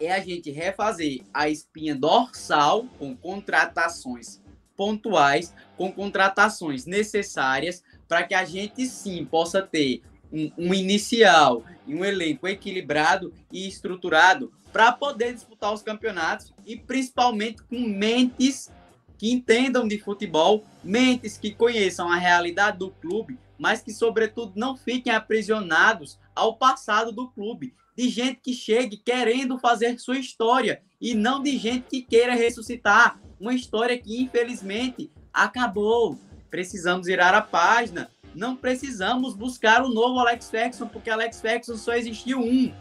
[0.00, 4.40] é a gente refazer a espinha dorsal com contratações
[4.76, 10.02] pontuais, com contratações necessárias para que a gente sim possa ter
[10.32, 16.76] um, um inicial e um elenco equilibrado e estruturado para poder disputar os campeonatos e
[16.76, 18.70] principalmente com mentes
[19.18, 24.76] que entendam de futebol, mentes que conheçam a realidade do clube, mas que, sobretudo, não
[24.76, 27.72] fiquem aprisionados ao passado do clube.
[27.96, 33.20] De gente que chegue querendo fazer sua história e não de gente que queira ressuscitar
[33.38, 36.18] uma história que, infelizmente, acabou.
[36.50, 38.10] Precisamos virar a página.
[38.34, 42.72] Não precisamos buscar o novo Alex Ferguson, porque Alex Ferguson só existiu um.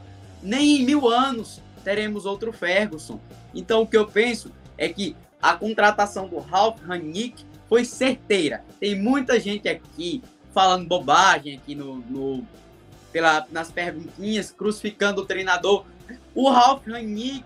[0.41, 3.19] Nem em mil anos teremos outro Ferguson.
[3.53, 8.63] Então, o que eu penso é que a contratação do Ralph Ranick foi certeira.
[8.79, 12.47] Tem muita gente aqui falando bobagem aqui no, no
[13.11, 15.85] pela, nas perguntinhas, crucificando o treinador.
[16.33, 17.45] O Ralph Ranick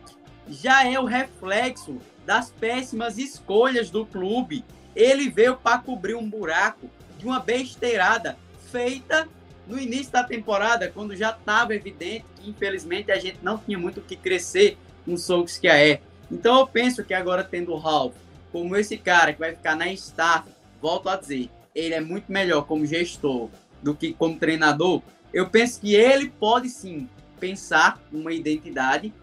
[0.50, 4.64] já é o reflexo das péssimas escolhas do clube.
[4.96, 8.38] Ele veio para cobrir um buraco de uma besteirada
[8.72, 9.28] feita
[9.68, 14.00] no início da temporada, quando já estava evidente que, infelizmente, a gente não tinha muito
[14.00, 16.02] o que crescer no Solskjaer.
[16.32, 18.16] Então eu penso que agora tendo o Ralph
[18.52, 20.50] como esse cara que vai ficar na staff,
[20.82, 23.50] volto a dizer, ele é muito melhor como gestor
[23.82, 25.02] do que como treinador.
[25.34, 29.14] Eu penso que ele pode sim pensar uma identidade,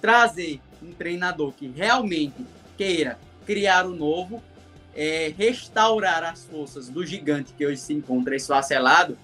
[0.00, 2.44] trazer um treinador que realmente
[2.76, 4.42] queira criar o novo,
[4.94, 9.16] é, restaurar as forças do gigante que hoje se encontra esfacelado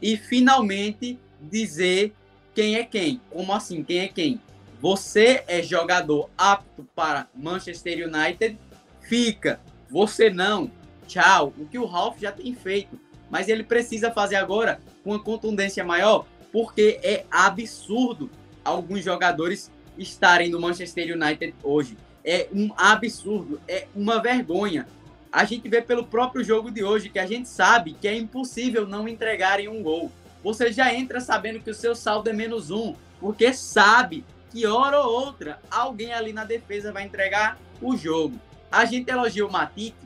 [0.00, 2.12] e finalmente dizer
[2.54, 3.20] quem é quem.
[3.30, 3.82] Como assim?
[3.82, 4.40] Quem é quem?
[4.80, 8.58] Você é jogador apto para Manchester United,
[9.00, 9.60] fica.
[9.88, 10.70] Você não.
[11.06, 11.52] Tchau.
[11.56, 12.98] O que o Ralph já tem feito.
[13.30, 18.30] Mas ele precisa fazer agora com uma contundência maior, porque é absurdo
[18.64, 21.96] alguns jogadores estarem no Manchester United hoje.
[22.24, 24.86] É um absurdo, é uma vergonha.
[25.32, 28.86] A gente vê pelo próprio jogo de hoje que a gente sabe que é impossível
[28.86, 30.12] não entregarem um gol.
[30.44, 35.00] Você já entra sabendo que o seu saldo é menos um, porque sabe que hora
[35.00, 38.38] ou outra alguém ali na defesa vai entregar o jogo.
[38.70, 39.96] A gente elogia o Matite.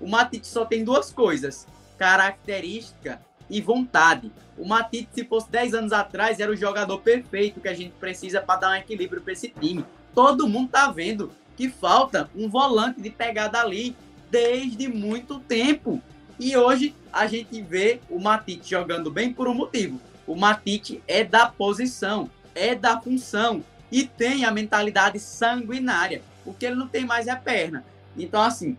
[0.00, 1.64] O Matite só tem duas coisas:
[1.96, 4.32] característica e vontade.
[4.58, 8.40] O Matite, se fosse 10 anos atrás, era o jogador perfeito que a gente precisa
[8.40, 9.84] para dar um equilíbrio para esse time.
[10.12, 13.94] Todo mundo tá vendo que falta um volante de pegada ali
[14.32, 16.02] desde muito tempo.
[16.40, 20.00] E hoje a gente vê o Matite jogando bem por um motivo.
[20.26, 26.22] O Matite é da posição, é da função e tem a mentalidade sanguinária.
[26.46, 27.84] O que ele não tem mais é perna.
[28.16, 28.78] Então, assim,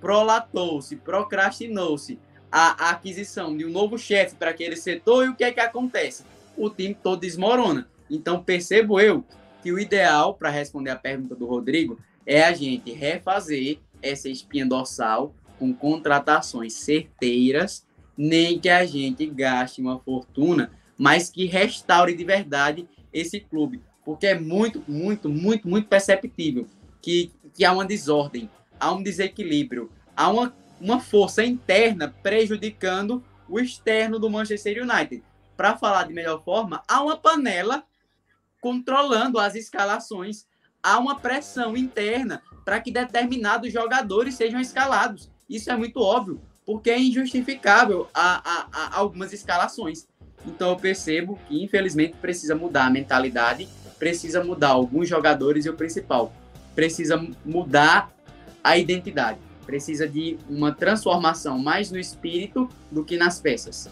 [0.00, 2.18] prolatou-se, procrastinou-se
[2.50, 5.60] a, a aquisição de um novo chefe para aquele setor e o que é que
[5.60, 6.24] acontece?
[6.56, 7.86] O time todo desmorona.
[8.10, 9.22] Então, percebo eu
[9.62, 14.66] que o ideal, para responder a pergunta do Rodrigo, é a gente refazer essa espinha
[14.66, 17.86] dorsal com contratações certeiras,
[18.16, 24.26] nem que a gente gaste uma fortuna, mas que restaure de verdade esse clube porque
[24.26, 26.66] é muito, muito, muito, muito perceptível
[27.00, 33.58] que, que há uma desordem, há um desequilíbrio, há uma, uma força interna prejudicando o
[33.58, 35.22] externo do Manchester United.
[35.56, 37.84] Para falar de melhor forma, há uma panela
[38.60, 40.46] controlando as escalações,
[40.82, 45.30] há uma pressão interna para que determinados jogadores sejam escalados.
[45.48, 50.06] Isso é muito óbvio, porque é injustificável a, a, a algumas escalações.
[50.46, 53.68] Então eu percebo que, infelizmente, precisa mudar a mentalidade
[54.04, 56.30] precisa mudar alguns jogadores e o principal,
[56.74, 58.12] precisa mudar
[58.62, 63.88] a identidade, precisa de uma transformação mais no espírito do que nas peças.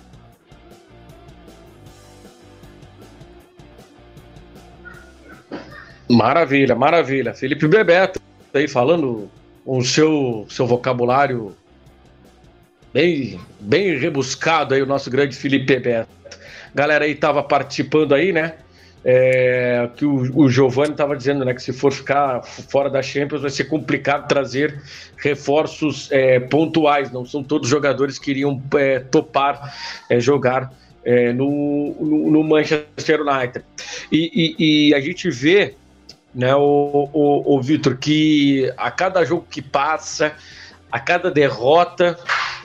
[6.11, 7.33] Maravilha, maravilha.
[7.33, 8.21] Felipe Bebeto
[8.55, 9.31] aí falando
[9.65, 11.55] com o seu, seu vocabulário
[12.93, 16.11] bem, bem rebuscado aí, o nosso grande Felipe Bebeto.
[16.75, 18.55] Galera aí tava participando aí, né?
[19.05, 23.43] é, que o, o Giovanni estava dizendo, né, que se for ficar fora da Champions
[23.43, 24.81] vai ser complicado trazer
[25.17, 29.75] reforços é, pontuais, não são todos jogadores que iriam é, topar
[30.09, 30.73] é, jogar
[31.05, 33.65] é, no, no, no, Manchester United.
[34.11, 35.75] E, e, e, a gente vê,
[36.35, 40.35] né, o, o, o Vitor, que a cada jogo que passa,
[40.91, 42.19] a cada derrota,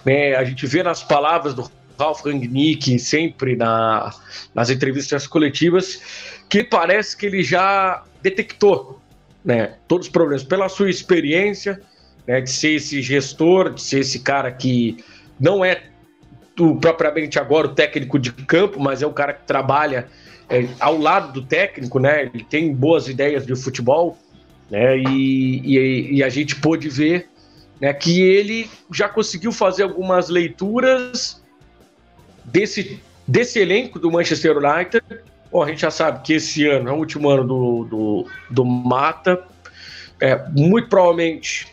[0.06, 4.14] né, a gente vê nas palavras do Ralf Rangnick sempre na,
[4.54, 6.02] nas entrevistas coletivas,
[6.50, 9.02] que parece que ele já detectou
[9.44, 10.44] né, todos os problemas.
[10.44, 11.82] Pela sua experiência,
[12.26, 15.04] né, de ser esse gestor, de ser esse cara que
[15.40, 15.84] não é
[16.60, 20.08] o, propriamente agora o técnico de campo, mas é o cara que trabalha
[20.50, 22.30] é, ao lado do técnico, né?
[22.34, 24.18] Ele tem boas ideias de futebol,
[24.70, 24.98] né?
[24.98, 27.30] E, e, e, a gente pôde ver
[27.80, 31.44] né, que ele já conseguiu fazer algumas leituras
[32.46, 35.04] desse, desse elenco do Manchester United.
[35.52, 38.66] Bom, a gente já sabe que esse ano é o último ano do, do, do
[38.66, 39.44] Mata.
[40.20, 41.68] É, muito provavelmente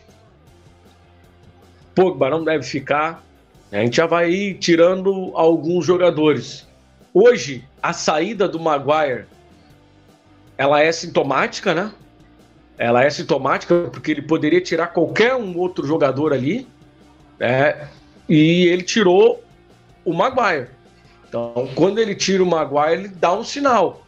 [1.95, 3.23] Pogba não deve ficar.
[3.71, 6.64] A gente já vai ir tirando alguns jogadores.
[7.17, 9.23] Hoje, a saída do Maguire
[10.57, 11.93] ela é sintomática, né?
[12.77, 16.67] Ela é sintomática porque ele poderia tirar qualquer um outro jogador ali,
[17.39, 17.87] né?
[18.27, 19.41] E ele tirou
[20.03, 20.67] o Maguire.
[21.25, 24.05] Então, quando ele tira o Maguire, ele dá um sinal.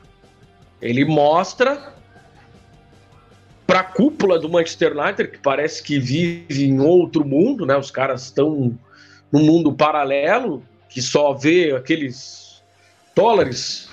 [0.81, 1.93] Ele mostra
[3.65, 7.77] para a cúpula do Manchester United, que parece que vive em outro mundo, né?
[7.77, 8.77] Os caras estão
[9.31, 12.46] num mundo paralelo que só vê aqueles
[13.17, 13.89] dólares,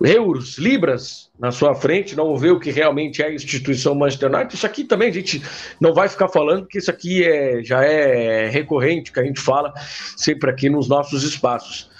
[0.00, 4.54] euros, libras na sua frente, não vê o que realmente é a instituição Manchester United.
[4.54, 5.42] Isso aqui também a gente
[5.80, 9.74] não vai ficar falando, porque isso aqui é, já é recorrente, que a gente fala
[10.16, 11.90] sempre aqui nos nossos espaços.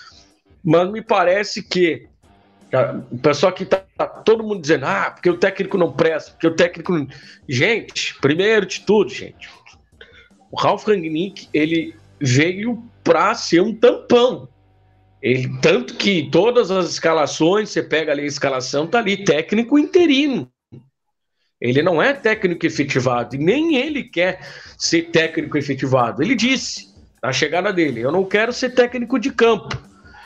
[0.62, 2.06] Mas me parece que
[3.10, 6.46] o pessoal aqui tá, tá, todo mundo dizendo, ah, porque o técnico não presta, porque
[6.46, 6.94] o técnico.
[7.48, 9.50] Gente, primeiro de tudo, gente,
[10.52, 14.48] o Ralf Rangnick, ele veio para ser um tampão.
[15.22, 20.50] Ele, tanto que todas as escalações, você pega ali a escalação, tá ali, técnico interino.
[21.60, 24.40] Ele não é técnico efetivado, e nem ele quer
[24.78, 26.22] ser técnico efetivado.
[26.22, 26.88] Ele disse,
[27.22, 29.76] na chegada dele, eu não quero ser técnico de campo.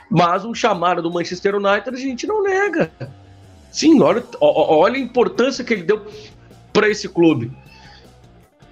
[0.09, 2.93] Mas um chamado do Manchester United a gente não nega.
[3.73, 6.07] Sim, olha, olha a importância que ele deu
[6.73, 7.51] para esse clube.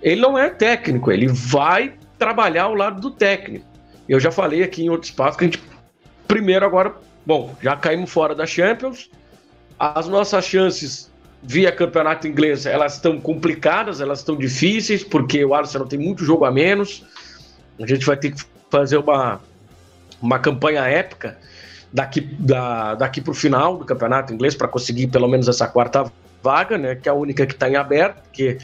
[0.01, 3.67] Ele não é técnico, ele vai trabalhar ao lado do técnico.
[4.09, 5.72] Eu já falei aqui em outro espaço que a gente
[6.33, 6.95] primeiro agora,
[7.27, 9.11] bom, já caímos fora da Champions.
[9.79, 15.87] As nossas chances via campeonato inglês, elas estão complicadas, elas estão difíceis, porque o Arsenal
[15.87, 17.05] tem muito jogo a menos.
[17.79, 19.41] A gente vai ter que fazer uma
[20.23, 21.37] uma campanha épica
[21.93, 26.11] daqui, da, daqui para o final do campeonato inglês para conseguir pelo menos essa quarta
[26.43, 28.57] vaga, né, que é a única que está em aberto, porque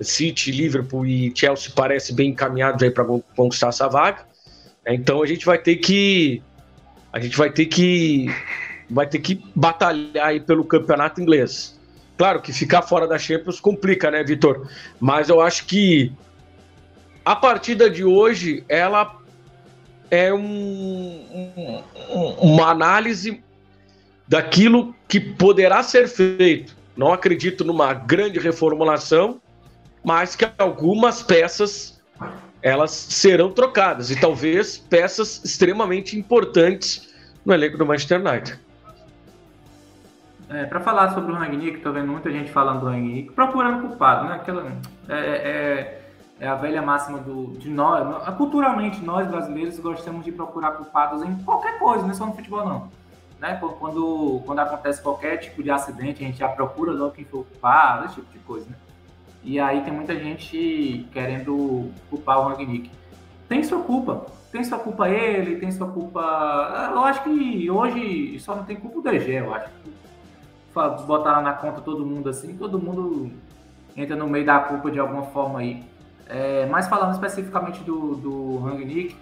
[0.00, 3.04] City, Liverpool e Chelsea parece bem encaminhados aí para
[3.36, 4.24] conquistar essa vaga.
[4.86, 6.42] Então a gente vai ter que
[7.14, 8.26] a gente vai ter que
[8.90, 11.78] vai ter que batalhar aí pelo campeonato inglês.
[12.18, 14.68] Claro que ficar fora da Champions complica, né, Vitor?
[14.98, 16.12] Mas eu acho que
[17.24, 19.16] a partida de hoje ela
[20.10, 23.40] é um, um, uma análise
[24.26, 26.76] daquilo que poderá ser feito.
[26.96, 29.40] Não acredito numa grande reformulação,
[30.02, 31.93] mas que algumas peças
[32.64, 38.58] elas serão trocadas e talvez peças extremamente importantes no elenco do Manchester United.
[40.48, 44.28] É, para falar sobre o Rangnick, tô vendo muita gente falando do Rangnick, procurando culpado,
[44.28, 44.36] né?
[44.36, 44.72] Aquela,
[45.10, 46.02] é, é,
[46.40, 48.26] é a velha máxima do, de nós.
[48.38, 52.64] Culturalmente, nós brasileiros gostamos de procurar culpados em qualquer coisa, não é só no futebol,
[52.66, 52.88] não.
[53.40, 53.60] Né?
[53.78, 58.06] Quando, quando acontece qualquer tipo de acidente, a gente já procura logo quem foi culpado,
[58.06, 58.76] esse tipo de coisa, né?
[59.44, 62.90] E aí tem muita gente querendo culpar o Rangnick.
[63.48, 64.26] Tem sua culpa.
[64.50, 66.90] Tem sua culpa ele, tem sua culpa.
[66.92, 69.68] Eu acho que hoje só não tem culpa o DG, eu acho.
[71.06, 73.30] Botar na conta todo mundo assim, todo mundo
[73.96, 75.84] entra no meio da culpa de alguma forma aí.
[76.26, 79.14] É, mas falando especificamente do, do Rangnick,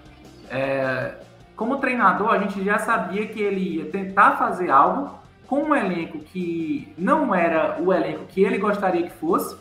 [0.48, 1.14] é,
[1.56, 6.18] como treinador, a gente já sabia que ele ia tentar fazer algo com um elenco
[6.18, 9.56] que não era o elenco que ele gostaria que fosse,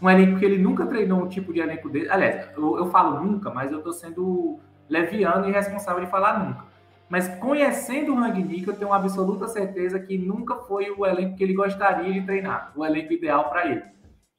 [0.00, 2.08] um elenco que ele nunca treinou um tipo de elenco dele.
[2.10, 6.64] Aliás, eu, eu falo nunca, mas eu estou sendo leviano e responsável de falar nunca.
[7.08, 11.54] Mas conhecendo o Rangnick, eu tenho absoluta certeza que nunca foi o elenco que ele
[11.54, 13.82] gostaria de treinar, o elenco ideal para ele.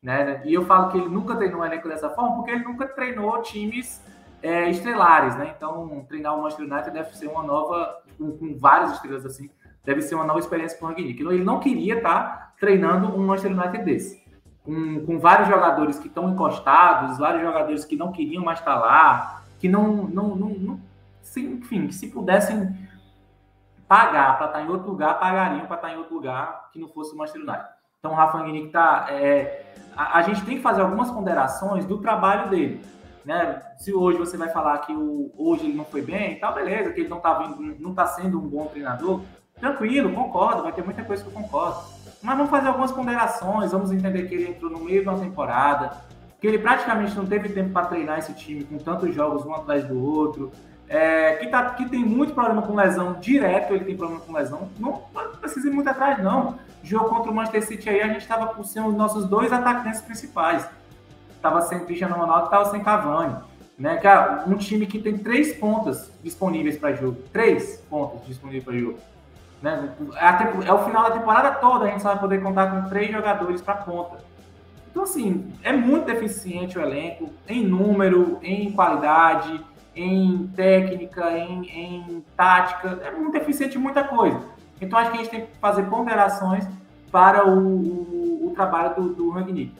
[0.03, 0.41] Né?
[0.45, 3.41] E eu falo que ele nunca treinou um elenco dessa forma porque ele nunca treinou
[3.41, 4.01] times
[4.43, 5.53] é, estrelares, né?
[5.55, 9.49] Então, treinar o Manchester United deve ser uma nova, com, com várias estrelas assim,
[9.83, 11.21] deve ser uma nova experiência para o Rangnick.
[11.21, 14.26] Ele não queria estar tá treinando um Manchester United desse.
[14.67, 18.79] Com, com vários jogadores que estão encostados, vários jogadores que não queriam mais estar tá
[18.79, 20.81] lá, que não, não, não, não
[21.21, 22.75] se, enfim, que se pudessem
[23.87, 26.89] pagar para estar tá em outro lugar, pagariam para estar em outro lugar que não
[26.89, 27.67] fosse o Manchester United.
[27.99, 31.97] Então, o Rafa Rangnick está é, a, a, gente tem que fazer algumas ponderações do
[31.97, 32.81] trabalho dele.
[33.25, 33.61] Né?
[33.77, 37.01] Se hoje você vai falar que o, hoje ele não foi bem, tá beleza, que
[37.01, 37.39] ele não está
[37.79, 39.21] não tá sendo um bom treinador,
[39.59, 41.96] tranquilo, concordo, vai ter muita coisa que eu concordo.
[42.27, 45.93] Mas vamos fazer algumas ponderações, vamos entender que ele entrou no meio uma temporada,
[46.41, 49.85] que ele praticamente não teve tempo para treinar esse time com tantos jogos um atrás
[49.85, 50.51] do outro,
[50.89, 54.67] é, que, tá, que tem muito problema com lesão direto, ele tem problema com lesão,
[54.77, 55.03] não,
[55.39, 56.59] precisa ir muito atrás, não.
[56.83, 60.67] Jogo contra o Manchester City aí, a gente estava com os nossos dois atacantes principais.
[61.41, 63.37] Tava sem Cristiano Ronaldo, estava sem Cavani.
[63.79, 67.21] Né, cara, um time que tem três pontas disponíveis para jogo.
[67.31, 68.99] Três pontas disponíveis para jogo.
[69.61, 69.89] Né?
[70.65, 73.61] É, o final da temporada toda, a gente só vai poder contar com três jogadores
[73.61, 74.17] para ponta.
[74.89, 79.63] Então, assim, é muito deficiente o elenco, em número, em qualidade,
[79.95, 84.39] em técnica, em, em tática, é muito deficiente em muita coisa.
[84.79, 86.67] Então, acho que a gente tem que fazer ponderações
[87.11, 89.73] para o, o, o trabalho do, do Rangnick.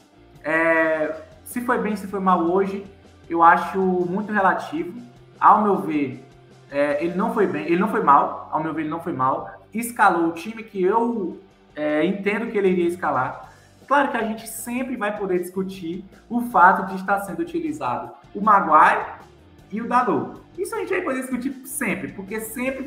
[0.43, 2.85] É, se foi bem, se foi mal hoje,
[3.29, 4.99] eu acho muito relativo.
[5.39, 6.25] Ao meu ver,
[6.71, 9.13] é, ele não foi bem, ele não foi mal, ao meu ver, ele não foi
[9.13, 9.56] mal.
[9.73, 11.39] Escalou o time que eu
[11.75, 13.51] é, entendo que ele iria escalar.
[13.87, 18.41] Claro que a gente sempre vai poder discutir o fato de estar sendo utilizado o
[18.41, 19.05] Maguire
[19.71, 20.41] e o Dalot.
[20.57, 22.85] Isso a gente vai poder discutir sempre, porque sempre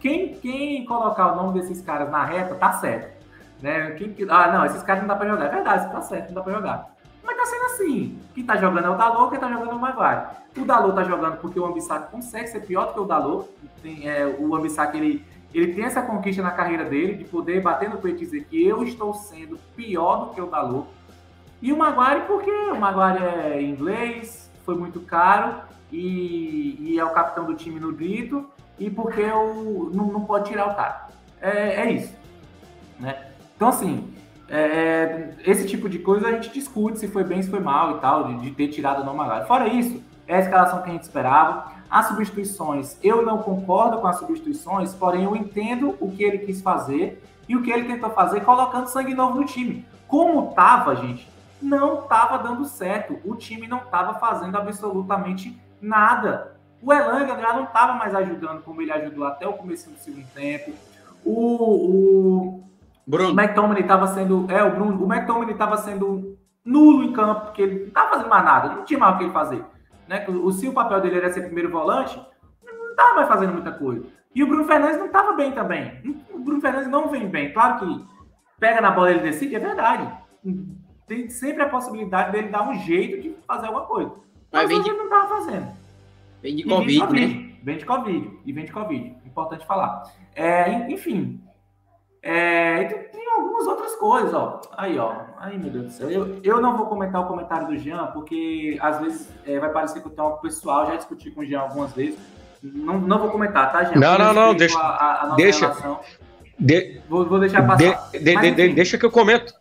[0.00, 3.18] quem, quem colocar o nome desses caras na reta tá certo.
[3.60, 3.90] Né?
[3.92, 5.46] Quem, ah, não, esses caras não dá pra jogar.
[5.46, 6.94] É verdade, tá certo, não dá pra jogar.
[7.24, 8.18] Mas tá sendo assim.
[8.34, 10.26] Quem tá jogando é o Dalot, quem tá jogando é o Maguire.
[10.56, 13.48] O Dalot tá jogando porque o Ambissac consegue ser pior do que o Dalot.
[13.82, 17.88] Tem, é, o Ambissac, ele, ele tem essa conquista na carreira dele, de poder bater
[17.88, 20.88] no peito e dizer que eu estou sendo pior do que o Dalot.
[21.60, 27.10] E o Maguire porque o Maguire é inglês, foi muito caro e, e é o
[27.10, 28.46] capitão do time no grito
[28.78, 31.08] e porque eu não, não pode tirar o cara.
[31.40, 32.14] É, é isso.
[33.00, 33.16] Né?
[33.56, 34.12] Então, assim,
[34.48, 37.96] é, é, esse tipo de coisa a gente discute se foi bem, se foi mal
[37.96, 40.92] e tal, de, de ter tirado o nome Fora isso, é a escalação que a
[40.92, 41.77] gente esperava.
[41.90, 46.60] As substituições, eu não concordo com as substituições, porém eu entendo o que ele quis
[46.60, 49.86] fazer e o que ele tentou fazer colocando sangue novo no time.
[50.06, 51.28] Como tava, gente,
[51.60, 53.18] não tava dando certo.
[53.24, 56.56] O time não tava fazendo absolutamente nada.
[56.82, 60.26] O Elanga já não estava mais ajudando como ele ajudou até o começo do segundo
[60.32, 60.72] tempo.
[61.24, 62.64] O, o,
[63.06, 63.30] Bruno.
[63.30, 64.46] o McTominay estava sendo.
[64.48, 65.04] É, o Bruno.
[65.04, 68.84] O McTominay estava sendo nulo em campo, porque ele não estava fazendo mais nada, não
[68.84, 69.64] tinha mais o que ele fazer.
[70.08, 70.26] Né?
[70.28, 72.20] O, se o papel dele era ser primeiro volante,
[72.64, 74.06] não estava mais fazendo muita coisa.
[74.34, 76.00] E o Bruno Fernandes não estava bem também.
[76.30, 77.52] O Bruno Fernandes não vem bem.
[77.52, 78.04] Claro que
[78.58, 80.10] pega na bola e ele decide, é verdade.
[81.06, 84.12] Tem sempre a possibilidade dele dar um jeito de fazer alguma coisa.
[84.50, 85.68] Mas, Mas ele não estava fazendo.
[86.42, 87.58] Vem de Covid, vem de COVID, né?
[87.62, 88.30] Vem de Covid.
[88.46, 89.16] E vem de Covid.
[89.26, 90.02] Importante falar.
[90.34, 91.40] É, enfim.
[92.28, 94.60] É, tem algumas outras coisas, ó.
[94.76, 95.14] Aí, ó.
[95.38, 96.10] Aí, meu Deus do céu.
[96.10, 100.00] Eu, eu não vou comentar o comentário do Jean, porque às vezes é, vai parecer
[100.00, 100.86] que eu tenho algo pessoal.
[100.86, 102.18] Já discuti com o Jean algumas vezes.
[102.62, 103.98] Não, não vou comentar, tá, Jean?
[103.98, 104.54] Não, não, não.
[104.54, 104.78] Deixa.
[104.78, 105.74] A, a deixa.
[106.58, 108.10] De, vou, vou deixar passar.
[108.10, 109.54] De, de, Mas, de, deixa que eu comento.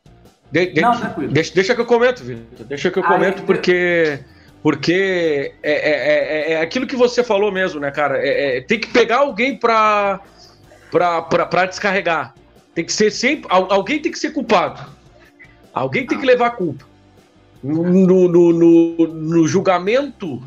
[0.82, 1.32] Não, tranquilo.
[1.32, 2.65] Deixa, deixa que eu comento, Vitor.
[2.65, 4.20] Deixa que eu comento, Aí, porque.
[4.61, 8.18] Porque é, é, é, é, aquilo que você falou mesmo, né, cara?
[8.18, 10.20] É, é tem que pegar alguém pra,
[10.91, 12.34] pra, pra, pra descarregar.
[12.78, 13.48] Tem que ser sempre.
[13.50, 14.88] Alguém tem que ser culpado.
[15.74, 16.86] Alguém tem que levar a culpa.
[17.64, 17.84] No,
[18.30, 20.40] no, no, no julgamento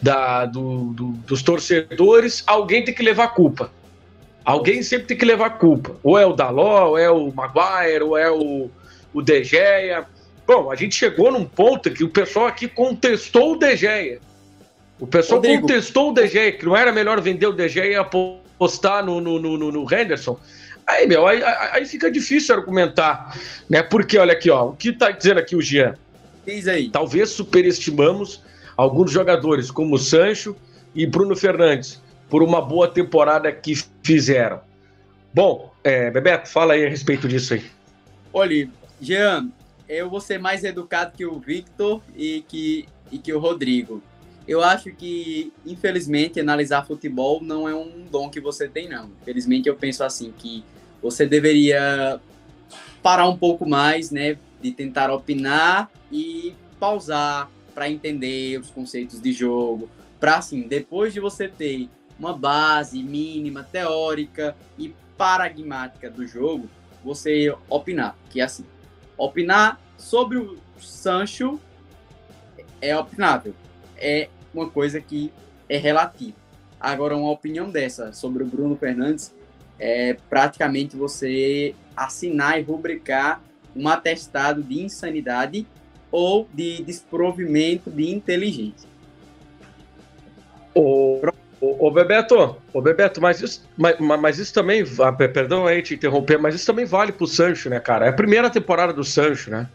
[0.00, 3.72] da, do, do, dos torcedores, alguém tem que levar a culpa.
[4.44, 5.96] Alguém sempre tem que levar a culpa.
[6.04, 8.70] Ou é o Daló, ou é o Maguire, ou é o,
[9.12, 9.24] o.
[10.46, 14.20] Bom, a gente chegou num ponto que o pessoal aqui contestou o De Gea.
[15.00, 15.62] O pessoal Rodrigo.
[15.62, 19.20] contestou o De Gea, que não era melhor vender o De Gea e apostar no,
[19.20, 20.38] no, no, no Henderson.
[20.86, 23.82] Aí, meu, aí, aí, fica difícil argumentar, né?
[23.82, 25.96] Porque, olha aqui, ó, o que tá dizendo aqui o Jean?
[26.46, 26.90] Diz aí.
[26.90, 28.42] Talvez superestimamos
[28.76, 30.54] alguns jogadores, como o Sancho
[30.94, 34.60] e Bruno Fernandes, por uma boa temporada que fizeram.
[35.32, 37.64] Bom, é, Bebeto, fala aí a respeito disso aí.
[38.32, 38.68] Olha,
[39.00, 39.48] Jean,
[39.88, 44.02] eu vou ser mais educado que o Victor e que, e que o Rodrigo.
[44.46, 49.10] Eu acho que, infelizmente, analisar futebol não é um dom que você tem, não.
[49.22, 50.62] Infelizmente, eu penso assim, que
[51.02, 52.20] você deveria
[53.02, 59.32] parar um pouco mais, né, de tentar opinar e pausar para entender os conceitos de
[59.32, 59.88] jogo,
[60.20, 61.88] para assim, depois de você ter
[62.18, 66.68] uma base mínima teórica e pragmática do jogo,
[67.02, 68.64] você opinar, que é assim,
[69.16, 71.60] Opinar sobre o Sancho
[72.80, 73.54] é opinável.
[73.96, 75.32] É uma coisa que
[75.68, 76.36] é relativa.
[76.80, 79.34] Agora, uma opinião dessa sobre o Bruno Fernandes
[79.78, 83.40] é praticamente você assinar e rubricar
[83.74, 85.66] um atestado de insanidade
[86.10, 88.88] ou de desprovimento de inteligência.
[90.74, 91.20] O,
[91.60, 94.84] o, o Bebeto, o Bebeto, mas isso, mas, mas isso também,
[95.32, 98.06] perdão aí te interromper, mas isso também vale pro Sancho, né, cara?
[98.06, 99.68] É a primeira temporada do Sancho, né?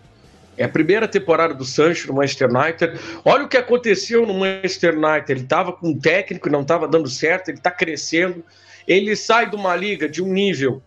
[0.60, 3.00] É a primeira temporada do Sancho no Manchester United.
[3.24, 5.32] Olha o que aconteceu no Manchester United.
[5.32, 8.44] Ele estava com um técnico, não estava dando certo, ele está crescendo.
[8.86, 10.84] Ele sai de uma liga de um nível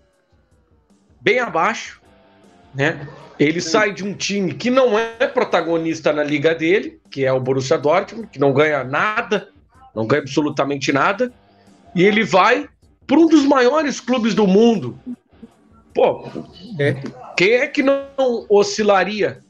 [1.18, 2.03] bem abaixo,
[2.75, 3.09] né?
[3.39, 3.70] Ele Sim.
[3.70, 7.79] sai de um time que não é protagonista na liga dele, que é o Borussia
[7.79, 9.49] Dortmund, que não ganha nada,
[9.95, 11.33] não ganha absolutamente nada,
[11.95, 12.68] e ele vai
[13.07, 14.99] para um dos maiores clubes do mundo.
[15.95, 16.29] Pô,
[16.79, 16.95] é.
[17.39, 18.05] quem é que não
[18.51, 19.41] oscilaria?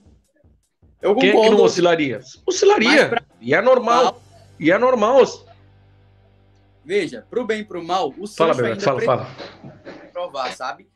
[1.02, 2.20] Eu quem é que não oscilaria?
[2.46, 3.08] Oscilaria.
[3.08, 3.22] Pra...
[3.40, 4.22] E é normal.
[4.58, 5.26] E é normal.
[6.84, 9.30] Veja, pro bem e pro mal, o Sancho fala, ainda fala, fala.
[10.12, 10.88] provar, sabe?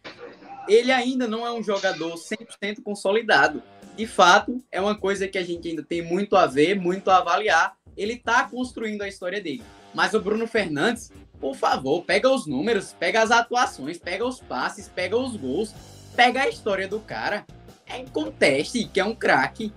[0.69, 3.63] Ele ainda não é um jogador 100% consolidado.
[3.97, 7.19] De fato, é uma coisa que a gente ainda tem muito a ver, muito a
[7.19, 7.77] avaliar.
[7.97, 9.63] Ele tá construindo a história dele.
[9.95, 14.89] Mas o Bruno Fernandes, por favor, pega os números, pega as atuações, pega os passes,
[14.89, 15.73] pega os gols,
[16.15, 17.47] pega a história do cara.
[17.87, 19.73] É em conteste que é um craque.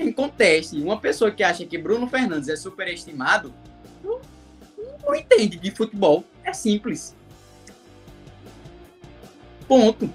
[0.00, 0.80] É em conteste.
[0.80, 3.52] Uma pessoa que acha que Bruno Fernandes é superestimado
[4.02, 4.18] não,
[5.04, 6.24] não entende de futebol.
[6.42, 7.14] É simples.
[9.68, 10.10] Ponto.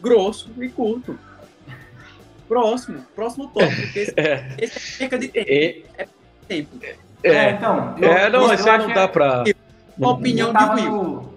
[0.00, 1.18] Grosso e curto.
[2.46, 3.04] Próximo.
[3.16, 3.98] Próximo tópico.
[3.98, 4.54] Esse, é.
[4.56, 5.50] esse é perca de tempo.
[5.50, 5.84] E...
[5.98, 6.08] É
[6.46, 6.78] tempo.
[6.84, 7.96] É, é, então.
[7.98, 9.42] Eu, é, não, isso aí não dá pra.
[9.98, 11.34] Uma opinião de Will.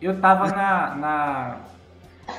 [0.00, 1.60] Eu tava na, na,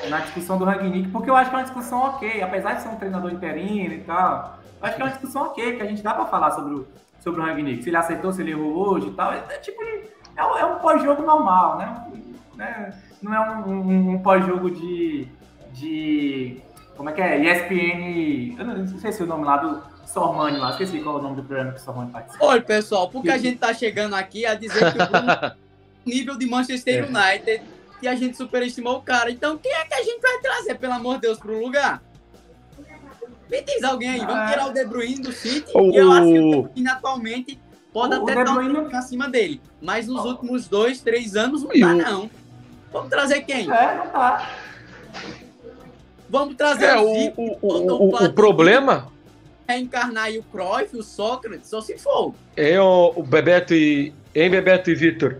[0.09, 2.89] na discussão do Ragnick, porque eu acho que é uma discussão ok, apesar de ser
[2.89, 4.59] um treinador interino e tal.
[4.79, 6.87] Eu acho que é uma discussão ok, que a gente dá pra falar sobre o,
[7.19, 7.83] sobre o Ragnick.
[7.83, 9.33] Se ele aceitou, se ele errou hoje e tal.
[9.33, 10.01] É, é tipo, é,
[10.37, 12.05] é um pós-jogo normal, né?
[12.55, 12.93] né?
[13.21, 15.27] Não é um, um, um pós-jogo de,
[15.73, 16.61] de.
[16.97, 17.39] Como é que é?
[17.39, 18.59] ESPN.
[18.59, 21.21] Eu não sei se é o nome lá do Sormani lá, esqueci qual é o
[21.21, 22.45] nome do programa que o Sormani participa.
[22.45, 25.51] Olha, pessoal, porque a gente tá chegando aqui a dizer que o Bruno
[26.05, 27.07] nível de Manchester é.
[27.07, 27.63] United
[28.01, 29.31] e a gente superestimou o cara.
[29.31, 32.01] Então, quem é que a gente vai trazer, pelo amor de Deus, pro lugar?
[33.49, 35.71] Me diz alguém aí, vamos tirar o De Bruyne do City.
[35.75, 35.93] O...
[35.93, 37.59] Eu acho que o De Bruyne atualmente
[37.91, 39.61] pode o até estar um acima dele.
[39.81, 42.29] Mas nos últimos dois, três anos não tá, não.
[42.91, 43.71] Vamos trazer quem?
[43.71, 44.49] É, não tá.
[46.29, 49.11] Vamos trazer é, o, Zico, o, o, o, o problema
[49.71, 52.33] reencarnar aí o Cruyff, o Sócrates, só se for.
[52.55, 54.13] É o, o Bebeto e.
[54.35, 55.37] Hein, Bebeto e Vitor?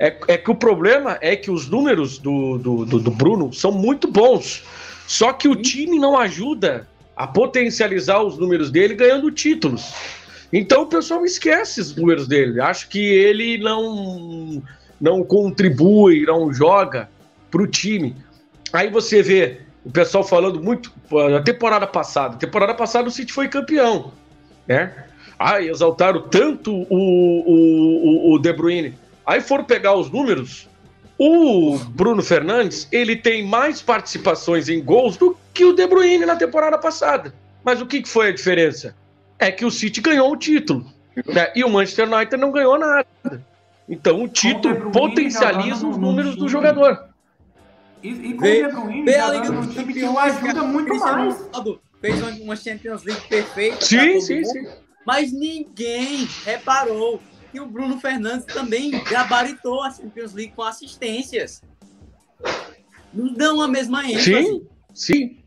[0.00, 3.70] É, é que o problema é que os números do, do, do, do Bruno são
[3.70, 4.64] muito bons.
[5.06, 9.92] Só que o time não ajuda a potencializar os números dele ganhando títulos.
[10.50, 12.62] Então o pessoal esquece os números dele.
[12.62, 14.62] Acho que ele não,
[14.98, 17.10] não contribui, não joga
[17.50, 18.16] para o time.
[18.72, 22.38] Aí você vê o pessoal falando muito na temporada passada.
[22.38, 24.12] Temporada passada o City foi campeão,
[24.66, 25.06] né?
[25.38, 28.94] Ai, exaltaram tanto o, o, o, De Bruyne.
[29.30, 30.68] Aí foram pegar os números.
[31.16, 36.34] O Bruno Fernandes, ele tem mais participações em gols do que o De Bruyne na
[36.34, 37.32] temporada passada.
[37.62, 38.92] Mas o que foi a diferença?
[39.38, 40.84] É que o City ganhou o título.
[41.28, 41.52] Né?
[41.54, 43.06] E o Manchester United não ganhou nada.
[43.88, 47.04] Então o título potencializa os números do jogador.
[48.02, 51.48] E, e com vê, o De Bruyne a Liga dos que ajuda muito mais.
[52.00, 53.80] Fez uma Champions League perfeita.
[53.80, 54.66] Sim, sim, sim.
[55.06, 57.20] Mas ninguém reparou
[57.50, 61.62] que o Bruno Fernandes também gabaritou a Champions League com assistências.
[63.12, 64.44] Não dão a mesma ênfase.
[64.44, 65.42] Sim, sim.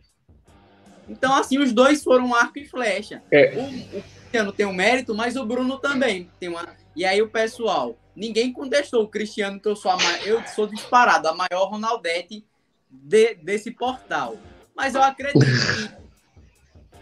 [1.07, 3.21] Então, assim, os dois foram arco e flecha.
[3.31, 3.53] É.
[3.55, 6.75] O, o Cristiano tem um mérito, mas o Bruno também tem uma.
[6.95, 11.27] E aí o pessoal ninguém contestou o Cristiano, que eu sou, a, eu sou disparado,
[11.27, 12.45] a maior Ronaldete
[12.89, 14.37] de, desse portal.
[14.75, 16.03] Mas eu acredito que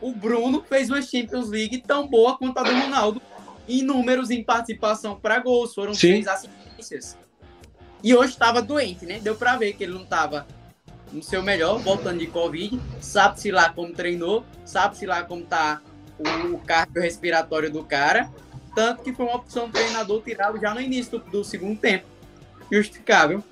[0.01, 3.21] o Bruno fez uma Champions League tão boa quanto a do Ronaldo,
[3.79, 6.23] em números em participação para gols, foram Sim.
[6.23, 7.17] seis assistências.
[8.03, 9.19] E hoje estava doente, né?
[9.19, 10.47] Deu para ver que ele não estava
[11.11, 12.79] no seu melhor, voltando de Covid.
[12.99, 15.81] Sabe-se lá como treinou, sabe-se lá como tá
[16.19, 18.29] o cardiorrespiratório do cara.
[18.75, 22.05] Tanto que foi uma opção do treinador tirá-lo já no início do, do, segundo tempo.
[22.71, 23.43] Justificável.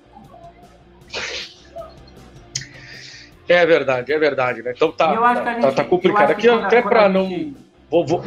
[3.47, 4.74] É verdade, é verdade, né?
[4.76, 6.32] Então tá, tá, gente, tá, complicado.
[6.32, 7.53] Aqui até para não.
[7.89, 8.24] Vou, vou...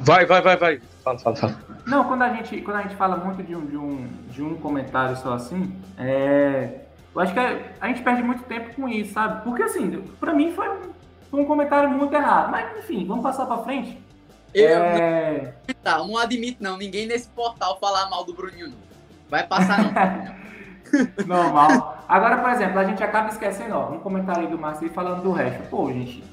[0.00, 0.80] Vai, vai, vai, vai.
[1.02, 1.56] Fala, fala, fala.
[1.86, 4.54] Não, quando a gente, quando a gente fala muito de um, de um, de um
[4.56, 6.80] comentário só assim, é...
[7.14, 9.42] eu acho que a gente perde muito tempo com isso, sabe?
[9.42, 10.80] Porque assim, para mim foi um,
[11.30, 12.50] foi um comentário muito errado.
[12.50, 13.98] Mas enfim, vamos passar para frente.
[14.54, 15.54] Eu é...
[15.84, 16.76] não, não admito, não.
[16.76, 18.78] Ninguém nesse portal falar mal do Bruninho, não.
[19.28, 20.38] Vai passar, não.
[21.26, 22.04] Normal.
[22.08, 25.32] Agora, por exemplo, a gente acaba esquecendo, ó, um comentário aí do Marcelo falando do
[25.32, 25.68] resto.
[25.68, 26.24] Pô, gente,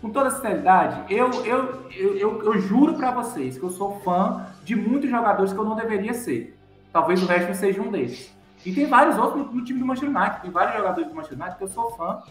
[0.00, 4.46] com toda sinceridade, eu, eu, eu, eu, eu juro para vocês que eu sou fã
[4.62, 6.56] de muitos jogadores que eu não deveria ser.
[6.92, 8.32] Talvez o resto seja um desses.
[8.64, 11.38] E tem vários outros no, no time do Manchester United, tem vários jogadores do Manchester
[11.38, 12.22] United que eu sou fã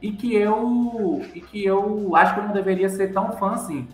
[0.00, 3.88] e que eu e que eu acho que eu não deveria ser tão fã assim.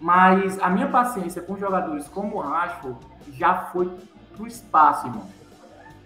[0.00, 2.98] Mas a minha paciência com jogadores como o Rashford
[3.32, 3.90] já foi
[4.36, 5.26] pro espaço, irmão.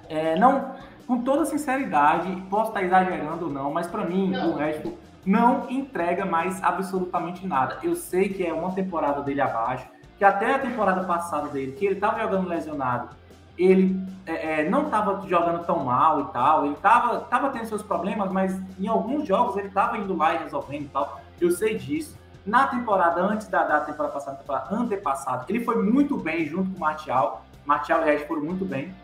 [0.09, 0.75] É, não,
[1.07, 6.25] com toda sinceridade, posso estar exagerando ou não, mas para mim o Rashford não entrega
[6.25, 7.79] mais absolutamente nada.
[7.83, 11.85] Eu sei que é uma temporada dele abaixo, que até a temporada passada dele, que
[11.85, 13.11] ele estava jogando lesionado,
[13.59, 17.83] ele é, é não estava jogando tão mal e tal, ele estava tava tendo seus
[17.83, 21.21] problemas, mas em alguns jogos ele estava indo lá e resolvendo e tal.
[21.41, 22.19] Eu sei disso.
[22.45, 26.77] Na temporada antes da, da temporada passada, temporada antepassada, ele foi muito bem junto com
[26.79, 27.45] o Martial.
[27.67, 28.95] Martial e Rashford foram muito bem.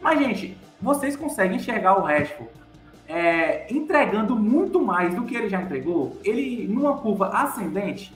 [0.00, 2.50] Mas, gente, vocês conseguem enxergar o Rashford
[3.10, 6.16] é, entregando muito mais do que ele já entregou?
[6.24, 8.14] Ele, numa curva ascendente,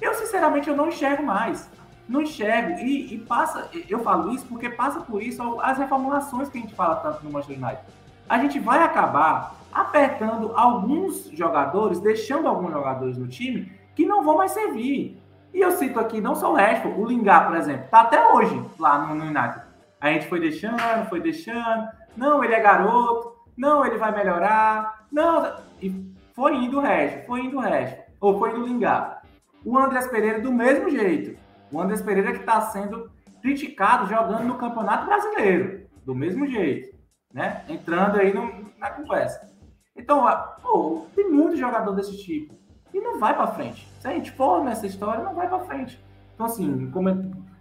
[0.00, 1.70] eu, sinceramente, eu não enxergo mais.
[2.06, 2.78] Não enxergo.
[2.80, 6.74] E, e, passa, eu falo isso porque passa por isso as reformulações que a gente
[6.74, 7.82] fala tanto no Manchester United.
[8.28, 14.36] A gente vai acabar apertando alguns jogadores, deixando alguns jogadores no time que não vão
[14.36, 15.18] mais servir.
[15.54, 18.62] E eu cito aqui não só o Rashford, o Lingard, por exemplo, tá até hoje
[18.78, 19.62] lá no, no United.
[20.00, 21.88] A gente foi deixando, foi deixando.
[22.16, 23.29] Não, ele é garoto.
[23.60, 25.06] Não, ele vai melhorar.
[25.12, 28.04] Não, e foi indo o Rashford, foi indo o Rashford.
[28.18, 29.20] Ou foi indo o Lingard.
[29.62, 31.38] O Andrés Pereira do mesmo jeito.
[31.70, 33.10] O Andrés Pereira que está sendo
[33.42, 35.86] criticado jogando no Campeonato Brasileiro.
[36.06, 36.96] Do mesmo jeito.
[37.30, 37.62] Né?
[37.68, 39.50] Entrando aí no, na conversa.
[39.94, 40.24] Então,
[40.62, 42.58] pô, tem muito jogador desse tipo
[42.94, 43.86] e não vai para frente.
[44.00, 46.02] Se a gente for nessa história, não vai para frente.
[46.34, 47.10] Então, assim, como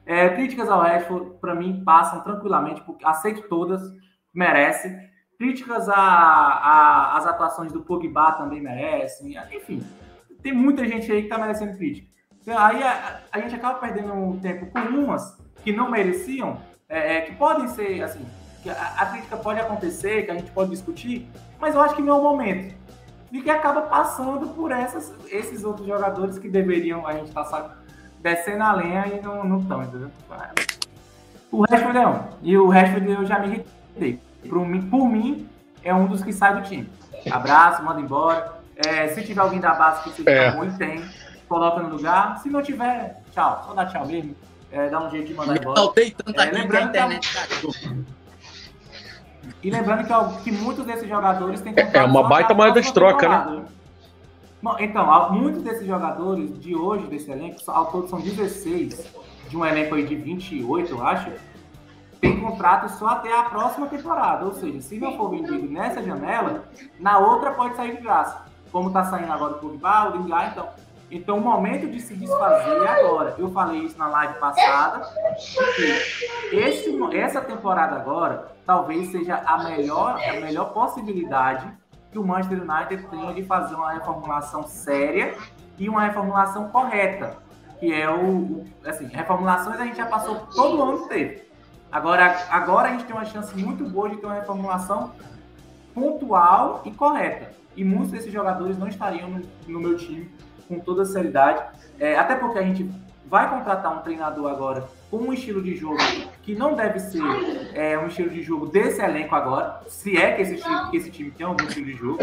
[0.05, 3.81] é, críticas ao Rashford, para mim, passam tranquilamente, porque aceito todas,
[4.33, 5.08] merece.
[5.39, 9.37] Críticas às atuações do Pogba também merecem.
[9.53, 9.81] Enfim,
[10.43, 12.09] tem muita gente aí que está merecendo crítica.
[12.41, 16.59] Então, aí a, a, gente acaba perdendo tempo com umas que não mereciam,
[16.89, 18.25] é, é, que podem ser, assim,
[18.61, 22.01] que a, a crítica pode acontecer, que a gente pode discutir, mas eu acho que
[22.01, 22.75] não é o momento
[23.31, 27.77] e que acaba passando por essas, esses outros jogadores que deveriam, a gente tá
[28.19, 30.11] descendo a lenha e não estão, entendeu?
[31.51, 32.27] O Rashford não.
[32.41, 34.28] E o Rashford eu já me irritei.
[34.47, 35.47] Por mim, por mim,
[35.83, 36.89] é um dos que sai do time.
[37.29, 38.59] Abraço, manda embora.
[38.75, 40.49] É, se tiver alguém da base que seja é.
[40.49, 41.03] ruim, tem.
[41.47, 42.37] Coloca no lugar.
[42.39, 43.63] Se não tiver, tchau.
[43.67, 44.35] Só dá tchau mesmo.
[44.71, 45.75] É, dá um jeito de mandar embora.
[45.75, 47.29] Faltei tanta é, lembrando que internet
[49.61, 53.65] e lembrando que, que muitos desses jogadores têm É uma baita moeda de troca, né?
[54.79, 59.05] Então, muitos desses jogadores de hoje, desse elenco, ao todo são 16,
[59.49, 61.31] de um elenco aí de 28, eu acho,
[62.19, 64.45] tem contrato só até a próxima temporada.
[64.45, 66.65] Ou seja, se não for vendido nessa janela,
[66.99, 68.45] na outra pode sair de graça.
[68.71, 70.69] Como está saindo agora o Pogba, o Lingard, então
[71.11, 73.33] então, o momento de se desfazer é agora.
[73.37, 75.09] Eu falei isso na live passada,
[76.51, 81.67] esse, essa temporada agora talvez seja a melhor, a melhor possibilidade
[82.11, 85.35] que o Manchester United tenha de fazer uma reformulação séria
[85.77, 87.37] e uma reformulação correta,
[87.79, 91.48] que é o, assim, reformulações a gente já passou todo ano teve.
[91.91, 95.11] Agora, agora a gente tem uma chance muito boa de ter uma reformulação
[95.93, 97.51] pontual e correta.
[97.75, 100.29] E muitos desses jogadores não estariam no, no meu time
[100.67, 101.63] com toda a seriedade.
[101.99, 102.89] É, até porque a gente
[103.25, 105.97] vai contratar um treinador agora com um estilo de jogo
[106.41, 107.21] que não deve ser
[107.75, 110.55] é, um estilo de jogo desse elenco agora, se é que esse,
[110.89, 112.19] que esse time tem algum estilo de jogo,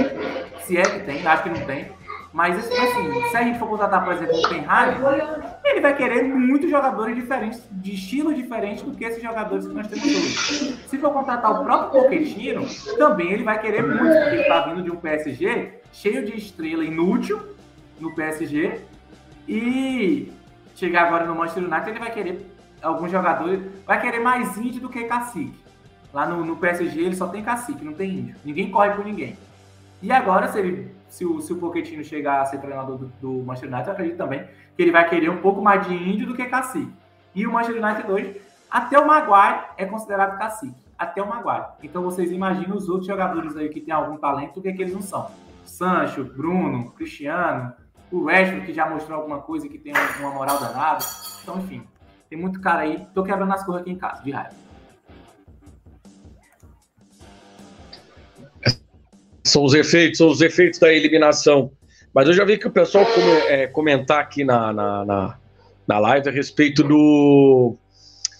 [0.65, 1.93] se é que tem, acho que não tem.
[2.37, 5.01] Mas assim, se a gente for contratar, por exemplo, o Tenhag,
[5.65, 9.87] ele vai querer muitos jogadores diferentes, de estilo diferente do que esses jogadores que nós
[9.87, 10.77] temos hoje.
[10.87, 12.67] Se for contratar o próprio Pochettino,
[12.99, 16.85] também ele vai querer muito, porque ele está vindo de um PSG cheio de estrela
[16.85, 17.41] inútil,
[17.99, 18.83] no PSG
[19.49, 20.31] e
[20.75, 22.51] chegar agora no Manchester United, ele vai querer
[22.83, 25.59] alguns jogadores, vai querer mais índio do que cacique.
[26.13, 28.37] Lá no, no PSG ele só tem cacique, não tem índio.
[28.45, 29.39] Ninguém corre por ninguém.
[30.03, 33.45] E agora, se, ele, se, o, se o Pochettino chegar a ser treinador do, do
[33.45, 34.45] Manchester United, eu acredito também
[34.77, 36.93] que ele vai querer um pouco mais de índio do que cacique.
[37.35, 38.41] E o Manchester United hoje,
[38.71, 40.87] até o Maguire é considerado cacique.
[40.99, 41.67] Até o Maguire.
[41.83, 44.83] Então vocês imaginam os outros jogadores aí que têm algum talento, o que, é que
[44.83, 45.31] eles não são.
[45.65, 47.73] Sancho, Bruno, Cristiano,
[48.11, 51.05] o Rashford, que já mostrou alguma coisa que tem uma moral danada.
[51.43, 51.83] Então, enfim,
[52.31, 53.07] tem muito cara aí.
[53.15, 54.66] Tô quebrando as coisas aqui em casa, de raiva.
[59.47, 61.71] São os efeitos, são os efeitos da eliminação.
[62.13, 65.39] Mas eu já vi que o pessoal come, é, comentar aqui na, na, na,
[65.87, 67.77] na, live a respeito do,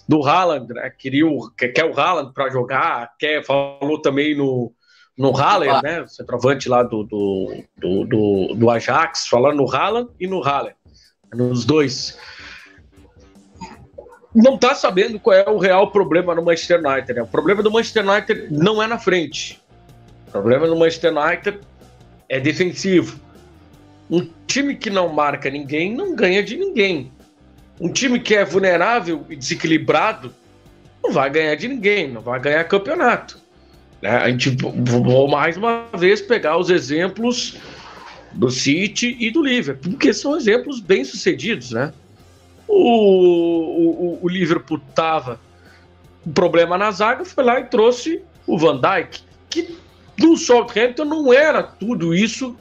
[0.07, 0.91] do Haaland, né?
[0.97, 4.73] Queria o, quer, quer o Haaland para jogar, quer, falou também no,
[5.17, 6.05] no Haller, né?
[6.07, 10.75] Centroavante lá do, do, do, do, do Ajax, falando no Haaland e no Haller.
[11.33, 12.17] Nos dois.
[14.35, 17.13] Não está sabendo qual é o real problema no Manchester United.
[17.13, 17.21] Né?
[17.21, 19.61] O problema do Manchester United não é na frente.
[20.27, 21.59] O problema do Manchester United
[22.29, 23.19] é defensivo.
[24.09, 27.11] Um time que não marca ninguém não ganha de ninguém.
[27.79, 30.33] Um time que é vulnerável e desequilibrado
[31.03, 33.39] não vai ganhar de ninguém, não vai ganhar campeonato.
[34.01, 34.09] Né?
[34.09, 37.57] A gente vou mais uma vez pegar os exemplos
[38.33, 41.93] do City e do Liverpool, porque são exemplos bem sucedidos, né?
[42.67, 45.39] O, o, o Liverpool tava
[46.25, 49.77] um problema na zaga, foi lá e trouxe o Van Dijk, que
[50.17, 52.55] no Southampton não era tudo isso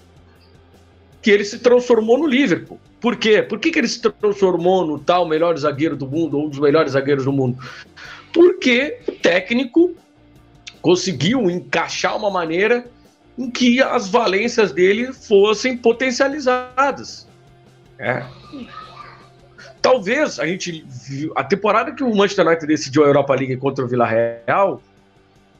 [1.23, 2.79] que ele se transformou no Liverpool.
[3.01, 3.43] Por quê?
[3.43, 6.59] Por que, que ele se transformou no tal melhor zagueiro do mundo, ou um dos
[6.59, 7.59] melhores zagueiros do mundo?
[8.33, 9.95] Porque o técnico
[10.81, 12.87] conseguiu encaixar uma maneira
[13.39, 17.27] em que as valências dele fossem potencializadas.
[17.99, 18.25] É.
[19.83, 23.85] Talvez a gente viu, a temporada que o Manchester United decidiu a Europa League contra
[23.85, 24.83] o Villarreal,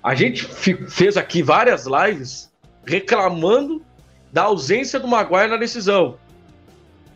[0.07, 0.45] a gente
[0.89, 2.49] fez aqui várias lives
[2.85, 3.83] reclamando
[4.33, 6.17] da ausência do Maguire na decisão.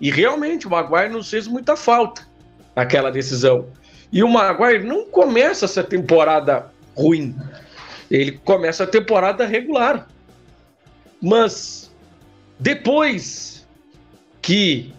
[0.01, 2.27] E realmente o Maguire não fez muita falta
[2.75, 3.69] naquela decisão.
[4.11, 7.37] E o Maguire não começa essa temporada ruim.
[8.11, 10.09] Ele começa a temporada regular.
[11.23, 11.95] Mas
[12.59, 13.69] depois
[14.43, 14.93] que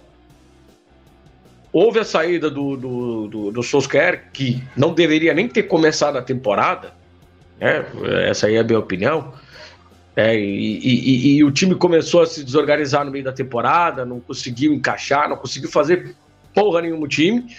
[1.73, 6.21] houve a saída do, do, do, do Solskjaer, que não deveria nem ter começado a
[6.21, 7.00] temporada,
[7.61, 7.85] né?
[8.27, 9.33] essa aí é a minha opinião,
[10.15, 14.19] é, e, e, e, o time começou a se desorganizar no meio da temporada, não
[14.19, 16.15] conseguiu encaixar, não conseguiu fazer
[16.53, 17.55] porra nenhuma o time.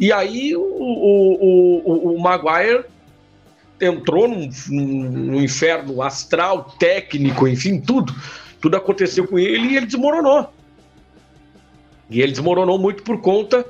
[0.00, 2.84] E aí o, o, o, o Maguire
[3.80, 8.14] entrou num, num, inferno astral, técnico, enfim, tudo.
[8.60, 10.50] Tudo aconteceu com ele e ele desmoronou.
[12.08, 13.64] E ele desmoronou muito por conta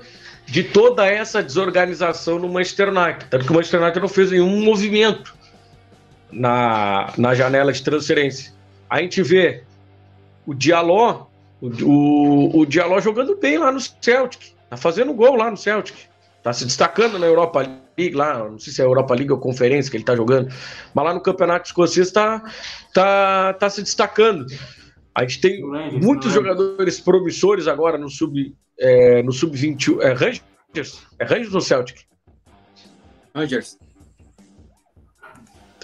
[0.46, 3.26] de toda essa desorganização no Manchester United.
[3.28, 5.34] Tanto que o Manchester United não fez nenhum movimento
[6.30, 8.52] na, na janela de transferência.
[8.88, 9.64] A gente vê
[10.46, 11.26] o Diallo,
[11.60, 15.96] o, o, o Diallo jogando bem lá no Celtic, tá fazendo gol lá no Celtic,
[16.42, 17.68] tá se destacando na Europa
[17.98, 20.52] League lá, não sei se é Europa League ou Conferência que ele tá jogando,
[20.94, 22.42] mas lá no Campeonato Escocês tá,
[22.94, 24.46] tá, tá se destacando.
[25.16, 30.12] A gente tem Rangers, muitos jogadores promissores agora no sub é, no sub 21, é
[30.12, 32.02] Rangers, é Rangers ou Celtic?
[33.34, 33.78] Rangers.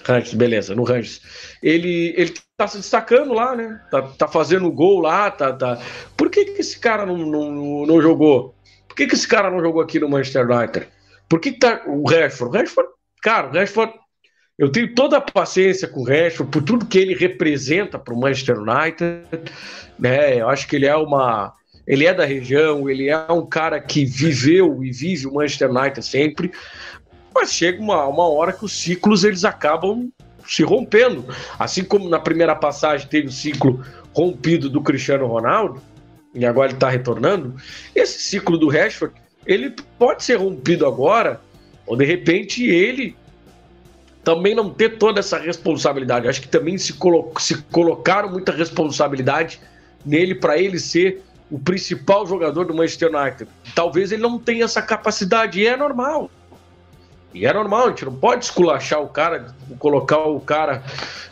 [0.04, 1.22] Rangers, beleza, no Rangers.
[1.62, 3.80] Ele, ele tá se destacando lá, né?
[3.90, 5.80] Tá, tá fazendo gol lá, tá, tá.
[6.14, 8.54] Por que, que esse cara não, não, não jogou?
[8.86, 10.88] Por que, que esse cara não jogou aqui no Manchester United?
[11.26, 12.54] Por que, que tá o Rashford?
[12.54, 12.90] O Rashford,
[13.22, 13.94] cara, o Rashford,
[14.58, 18.20] eu tenho toda a paciência com o Rashford por tudo que ele representa para o
[18.20, 19.24] Manchester United,
[19.98, 20.40] né?
[20.40, 21.54] Eu acho que ele é uma
[21.86, 26.06] ele é da região, ele é um cara que viveu e vive o Manchester United
[26.06, 26.52] sempre,
[27.34, 30.08] mas chega uma, uma hora que os ciclos eles acabam
[30.46, 31.24] se rompendo.
[31.58, 33.84] Assim como na primeira passagem teve o ciclo
[34.14, 35.82] rompido do Cristiano Ronaldo,
[36.34, 37.56] e agora ele está retornando,
[37.94, 41.40] esse ciclo do Rashford, ele pode ser rompido agora,
[41.84, 43.16] ou de repente ele
[44.24, 46.28] também não ter toda essa responsabilidade.
[46.28, 49.60] Acho que também se, colo se colocaram muita responsabilidade
[50.04, 53.50] nele para ele ser o principal jogador do Manchester United.
[53.74, 56.30] Talvez ele não tenha essa capacidade, e é normal.
[57.34, 60.82] E é normal, a gente não pode esculachar o cara, colocar o cara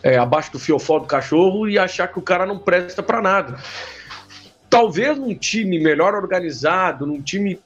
[0.02, 3.58] é, abaixo do fiofó do cachorro e achar que o cara não presta para nada.
[4.68, 7.60] Talvez num time melhor organizado, num time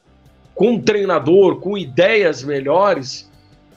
[0.55, 3.31] com treinador, com ideias melhores,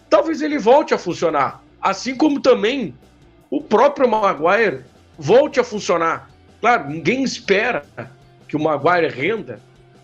[0.09, 1.63] talvez ele volte a funcionar.
[1.81, 2.93] Assim como também
[3.49, 4.81] o próprio Maguire
[5.17, 6.29] volte a funcionar.
[6.59, 7.85] Claro, ninguém espera
[8.47, 9.59] que o Maguire renda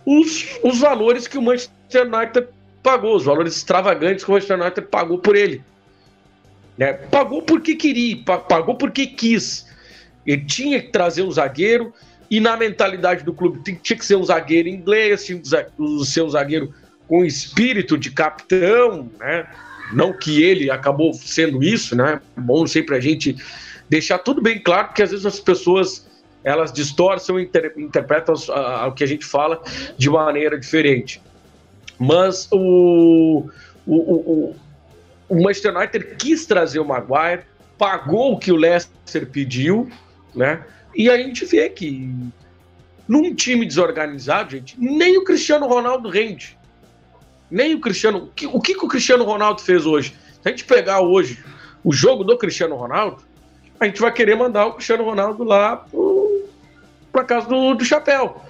[0.06, 2.48] os, os valores que o Manchester United
[2.82, 5.64] pagou, os valores extravagantes que o Manchester United pagou por ele.
[6.78, 6.94] Né?
[6.94, 9.68] Pagou porque queria, pagou porque quis.
[10.26, 11.94] Ele tinha que trazer um zagueiro
[12.30, 16.30] e na mentalidade do clube tinha que ser um zagueiro inglês, tinha que ser um
[16.30, 16.74] zagueiro
[17.08, 19.48] com espírito de capitão, né?
[19.92, 22.22] Não que ele acabou sendo isso, né?
[22.38, 23.36] É bom sempre a gente
[23.90, 26.08] deixar tudo bem claro, porque às vezes as pessoas
[26.44, 28.36] elas distorcem e interpretam
[28.88, 29.62] o que a gente fala
[29.98, 31.22] de maneira diferente.
[31.98, 33.50] Mas o,
[33.86, 34.56] o, o,
[35.30, 37.44] o Manchester United quis trazer o Maguire,
[37.78, 39.90] pagou o que o Leicester pediu,
[40.36, 40.64] né?
[40.96, 42.14] E a gente vê que
[43.08, 46.58] num time desorganizado, gente, nem o Cristiano Ronaldo rende.
[47.54, 48.32] Nem o Cristiano.
[48.52, 50.16] O que, que o Cristiano Ronaldo fez hoje?
[50.42, 51.38] Se a gente pegar hoje
[51.84, 53.22] o jogo do Cristiano Ronaldo,
[53.80, 55.86] a gente vai querer mandar o Cristiano Ronaldo lá
[57.12, 58.42] para casa do, do chapéu.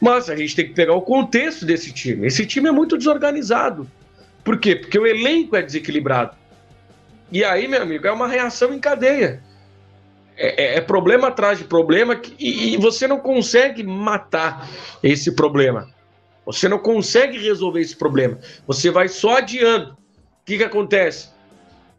[0.00, 2.26] Mas a gente tem que pegar o contexto desse time.
[2.26, 3.86] Esse time é muito desorganizado.
[4.42, 4.74] Por quê?
[4.74, 6.34] Porque o elenco é desequilibrado.
[7.30, 9.42] E aí, meu amigo, é uma reação em cadeia.
[10.34, 14.66] é, é problema atrás de problema que, e, e você não consegue matar
[15.02, 15.86] esse problema.
[16.52, 18.38] Você não consegue resolver esse problema.
[18.66, 19.92] Você vai só adiando.
[19.92, 21.28] O que, que acontece?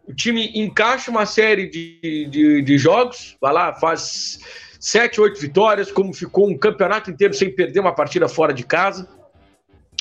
[0.07, 4.39] O time encaixa uma série de, de, de jogos, vai lá, faz
[4.79, 9.07] sete, oito vitórias, como ficou um campeonato inteiro sem perder uma partida fora de casa,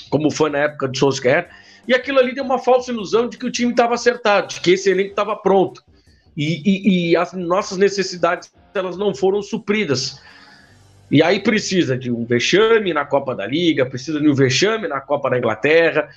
[0.08, 1.50] como foi na época do Solskjaer.
[1.86, 4.72] E aquilo ali deu uma falsa ilusão de que o time estava acertado, de que
[4.72, 5.82] esse elenco estava pronto.
[6.36, 10.20] E, e, e, as nossas necessidades elas não foram supridas.
[11.10, 15.00] E aí precisa de um vexame na Copa da Liga, precisa de um vexame na
[15.00, 16.08] Copa da Inglaterra,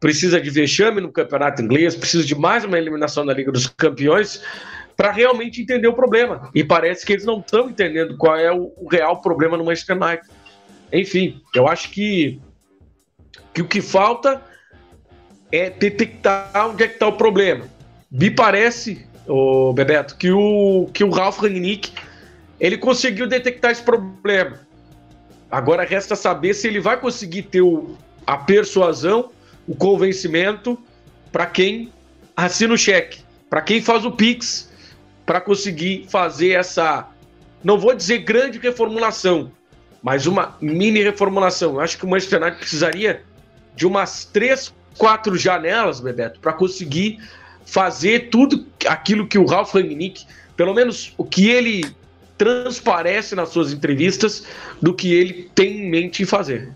[0.00, 4.42] precisa de vexame no Campeonato Inglês, precisa de mais uma eliminação na Liga dos Campeões
[4.96, 6.50] para realmente entender o problema.
[6.54, 9.96] E parece que eles não estão entendendo qual é o, o, real problema no Manchester
[9.96, 10.26] United.
[10.92, 12.40] Enfim, eu acho que,
[13.52, 14.42] que o que falta
[15.52, 17.66] é detectar onde é que está o problema.
[18.10, 21.92] Me parece, o Bebeto, que o, que o Ralf Rangnick
[22.60, 24.60] ele conseguiu detectar esse problema.
[25.50, 27.96] Agora resta saber se ele vai conseguir ter o,
[28.26, 29.30] a persuasão,
[29.66, 30.78] o convencimento
[31.30, 31.92] para quem
[32.36, 34.70] assina o cheque, para quem faz o Pix,
[35.24, 37.08] para conseguir fazer essa,
[37.62, 39.50] não vou dizer grande reformulação,
[40.02, 41.74] mas uma mini reformulação.
[41.74, 43.22] Eu acho que o Manchester United precisaria
[43.74, 47.18] de umas três, quatro janelas, Bebeto, para conseguir
[47.64, 50.24] fazer tudo aquilo que o Ralf Rangnick,
[50.56, 51.84] pelo menos o que ele
[52.36, 54.44] transparece nas suas entrevistas
[54.80, 56.74] do que ele tem em mente em fazer.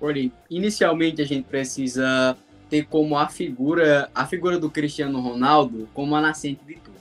[0.00, 2.36] Olha, inicialmente a gente precisa
[2.70, 6.98] ter como a figura, a figura do Cristiano Ronaldo como a nascente de tudo.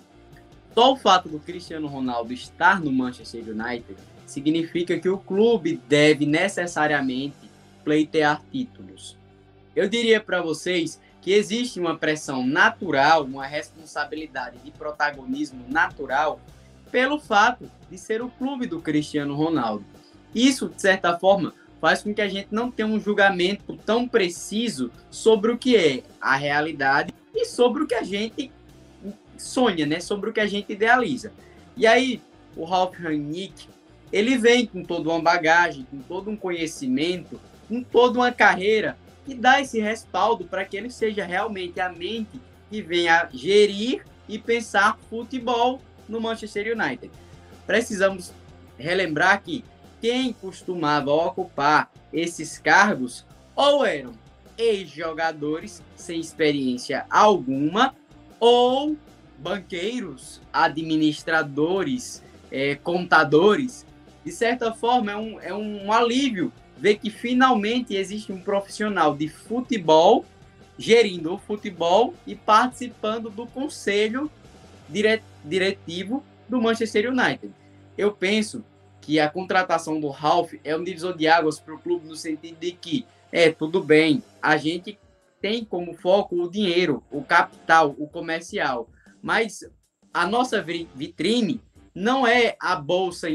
[0.73, 6.25] Só o fato do Cristiano Ronaldo estar no Manchester United significa que o clube deve
[6.25, 7.49] necessariamente
[7.84, 9.15] pleitear títulos.
[9.75, 16.39] Eu diria para vocês que existe uma pressão natural, uma responsabilidade de protagonismo natural
[16.91, 19.85] pelo fato de ser o clube do Cristiano Ronaldo.
[20.33, 24.91] Isso, de certa forma, faz com que a gente não tenha um julgamento tão preciso
[25.09, 28.51] sobre o que é a realidade e sobre o que a gente
[29.38, 29.99] sonha, né?
[29.99, 31.31] Sobre o que a gente idealiza.
[31.75, 32.21] E aí,
[32.55, 33.67] o Ralph Rangnick,
[34.11, 39.35] ele vem com toda uma bagagem, com todo um conhecimento, com toda uma carreira que
[39.35, 44.97] dá esse respaldo para que ele seja realmente a mente que venha gerir e pensar
[45.09, 47.11] futebol no Manchester United.
[47.65, 48.31] Precisamos
[48.77, 49.63] relembrar que
[50.01, 54.13] quem costumava ocupar esses cargos ou eram
[54.57, 57.93] ex-jogadores sem experiência alguma
[58.39, 58.95] ou
[59.37, 63.85] banqueiros, administradores, é, contadores.
[64.23, 69.27] De certa forma, é um, é um alívio ver que finalmente existe um profissional de
[69.27, 70.25] futebol
[70.77, 74.29] gerindo o futebol e participando do conselho
[74.87, 77.53] dire, diretivo do Manchester United.
[77.97, 78.63] Eu penso
[79.01, 82.59] que a contratação do Ralph é um divisor de águas para o clube no sentido
[82.59, 84.97] de que é tudo bem, a gente
[85.41, 88.89] tem como foco o dinheiro, o capital, o comercial,
[89.21, 89.63] mas
[90.13, 91.61] a nossa vitrine
[91.93, 93.27] não é a bolsa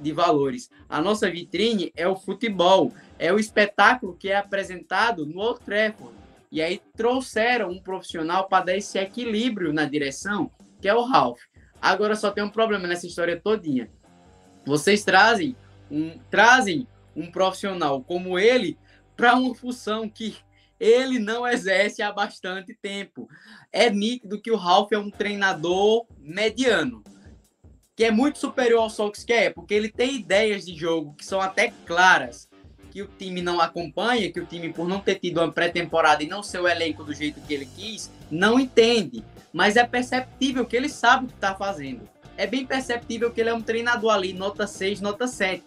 [0.00, 0.70] de valores.
[0.88, 6.14] A nossa vitrine é o futebol, é o espetáculo que é apresentado no Old Trafford.
[6.50, 10.50] E aí trouxeram um profissional para dar esse equilíbrio na direção
[10.80, 11.40] que é o Ralph.
[11.82, 13.90] Agora só tem um problema nessa história todinha.
[14.64, 15.56] Vocês trazem
[15.90, 18.78] um, trazem um profissional como ele
[19.16, 20.36] para uma função que
[20.78, 23.28] ele não exerce há bastante tempo.
[23.72, 27.02] É nítido que o Ralph é um treinador mediano,
[27.96, 31.72] que é muito superior ao Solskjaer, porque ele tem ideias de jogo que são até
[31.84, 32.48] claras,
[32.92, 36.28] que o time não acompanha, que o time, por não ter tido uma pré-temporada e
[36.28, 40.76] não ser o elenco do jeito que ele quis, não entende mas é perceptível que
[40.76, 42.08] ele sabe o que está fazendo.
[42.36, 45.62] É bem perceptível que ele é um treinador ali, nota 6, nota 7.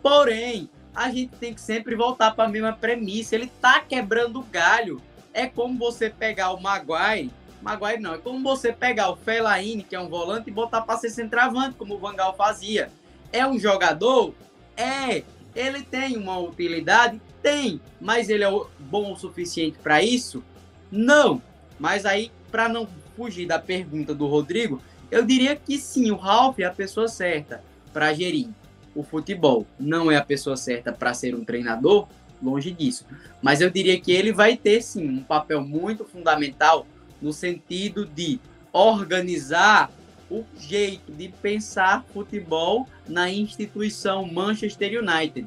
[0.00, 3.34] Porém, a gente tem que sempre voltar para a mesma premissa.
[3.34, 5.00] Ele está quebrando o galho.
[5.34, 7.30] É como você pegar o Maguire.
[7.60, 10.98] Maguire não, é como você pegar o Fellaini, que é um volante, e botar para
[10.98, 12.90] ser centroavante, como o Vangal fazia.
[13.32, 14.34] É um jogador?
[14.76, 15.22] É.
[15.54, 17.20] Ele tem uma utilidade?
[17.42, 17.80] Tem.
[18.00, 20.42] Mas ele é bom o suficiente para isso?
[20.90, 21.42] Não.
[21.78, 22.86] Mas aí para não
[23.16, 24.80] fugir da pergunta do Rodrigo,
[25.10, 28.48] eu diria que sim, o Ralph é a pessoa certa para gerir
[28.94, 29.66] o futebol.
[29.80, 32.06] Não é a pessoa certa para ser um treinador,
[32.42, 33.06] longe disso.
[33.40, 36.86] Mas eu diria que ele vai ter sim um papel muito fundamental
[37.20, 38.38] no sentido de
[38.72, 39.90] organizar
[40.30, 45.46] o jeito de pensar futebol na instituição Manchester United.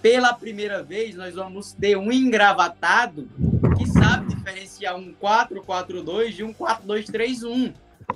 [0.00, 3.28] Pela primeira vez, nós vamos ter um engravatado
[3.76, 7.72] que sabe diferenciar um 4-4-2 de um 4-2-3-1.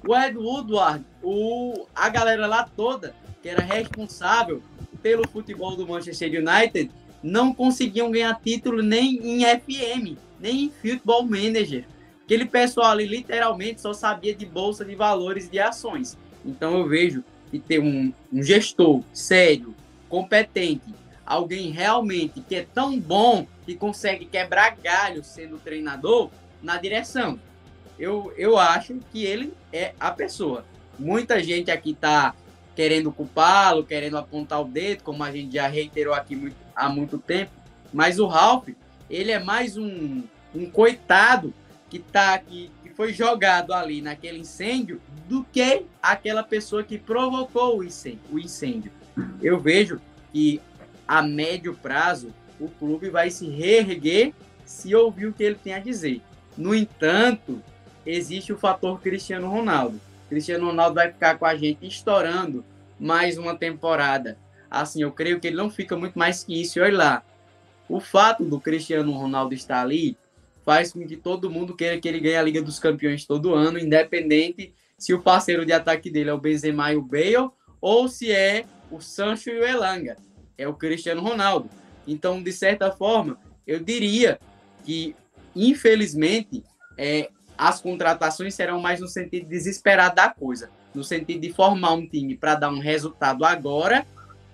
[0.06, 4.62] o Ed Woodward, o, a galera lá toda, que era responsável
[5.02, 6.90] pelo futebol do Manchester United,
[7.22, 11.84] não conseguiam ganhar título nem em FM, nem em Football Manager.
[12.24, 16.16] Aquele pessoal ali literalmente só sabia de bolsa de valores de ações.
[16.44, 19.74] Então eu vejo que ter um, um gestor sério,
[20.08, 20.94] competente,
[21.24, 26.30] alguém realmente que é tão bom que consegue quebrar galho sendo treinador
[26.62, 27.38] na direção.
[27.98, 30.64] Eu, eu acho que ele é a pessoa.
[30.98, 32.34] Muita gente aqui está
[32.74, 37.18] querendo culpá-lo, querendo apontar o dedo, como a gente já reiterou aqui muito, há muito
[37.18, 37.50] tempo.
[37.92, 38.70] Mas o Ralph,
[39.10, 40.22] ele é mais um,
[40.54, 41.52] um coitado
[41.90, 44.98] que tá que foi jogado ali naquele incêndio,
[45.28, 47.80] do que aquela pessoa que provocou.
[47.80, 48.90] O incêndio.
[49.42, 50.00] Eu vejo
[50.32, 50.58] que
[51.06, 54.32] a médio prazo o clube vai se reerguer
[54.64, 56.20] se ouvir o que ele tem a dizer.
[56.56, 57.62] No entanto,
[58.04, 60.00] existe o fator Cristiano Ronaldo.
[60.28, 62.64] Cristiano Ronaldo vai ficar com a gente estourando
[62.98, 64.36] mais uma temporada.
[64.70, 66.80] Assim, eu creio que ele não fica muito mais que isso.
[66.80, 67.22] Olha lá,
[67.88, 70.16] o fato do Cristiano Ronaldo estar ali
[70.64, 73.78] faz com que todo mundo queira que ele ganhe a Liga dos Campeões todo ano,
[73.78, 77.50] independente se o parceiro de ataque dele é o Benzema e o Bale
[77.80, 80.16] ou se é o Sancho e o Elanga.
[80.58, 81.70] É o Cristiano Ronaldo.
[82.08, 84.40] Então, de certa forma, eu diria
[84.82, 85.14] que,
[85.54, 86.64] infelizmente,
[86.96, 92.08] é, as contratações serão mais no sentido desesperado da coisa, no sentido de formar um
[92.08, 94.06] time para dar um resultado agora,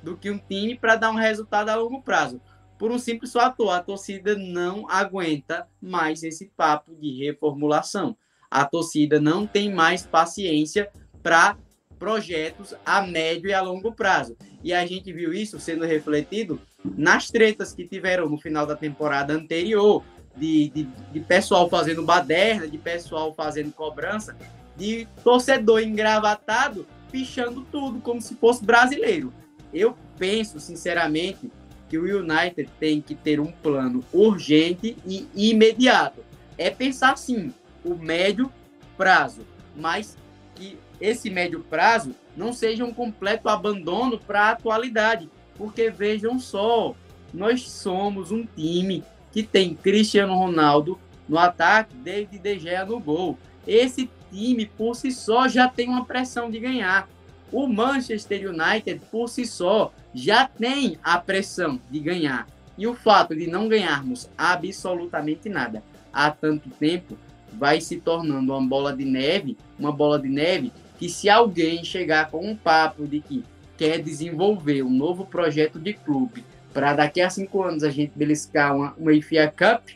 [0.03, 2.41] do que um time para dar um resultado a longo prazo.
[2.77, 8.17] Por um simples fator, a torcida não aguenta mais esse papo de reformulação.
[8.51, 10.91] A torcida não tem mais paciência
[11.23, 11.57] para
[12.01, 14.37] projetos a médio e a longo prazo.
[14.63, 19.32] E a gente viu isso sendo refletido nas tretas que tiveram no final da temporada
[19.32, 20.05] anterior,
[20.37, 24.37] de, de, de pessoal fazendo baderna, de pessoal fazendo cobrança,
[24.76, 29.32] de torcedor engravatado pichando tudo como se fosse brasileiro.
[29.72, 31.51] Eu penso, sinceramente,
[31.89, 36.24] que o United tem que ter um plano urgente e imediato.
[36.59, 37.53] É pensar sim,
[37.85, 38.51] o médio
[38.97, 39.43] prazo,
[39.76, 40.16] mas
[40.57, 46.95] que esse médio prazo não seja um completo abandono para a atualidade, porque vejam só,
[47.33, 49.03] nós somos um time
[49.33, 50.99] que tem Cristiano Ronaldo
[51.29, 53.39] no ataque, David De Gea no gol.
[53.67, 57.09] Esse time, por si só, já tem uma pressão de ganhar.
[57.51, 62.47] O Manchester United, por si só, já tem a pressão de ganhar.
[62.77, 65.83] E o fato de não ganharmos absolutamente nada
[66.13, 67.17] há tanto tempo
[67.53, 72.31] vai se tornando uma bola de neve, uma bola de neve que se alguém chegar
[72.31, 73.45] com um papo de que
[73.77, 76.45] quer desenvolver um novo projeto de clube
[76.75, 79.91] para daqui a cinco anos a gente beliscar uma, uma IFA Cup,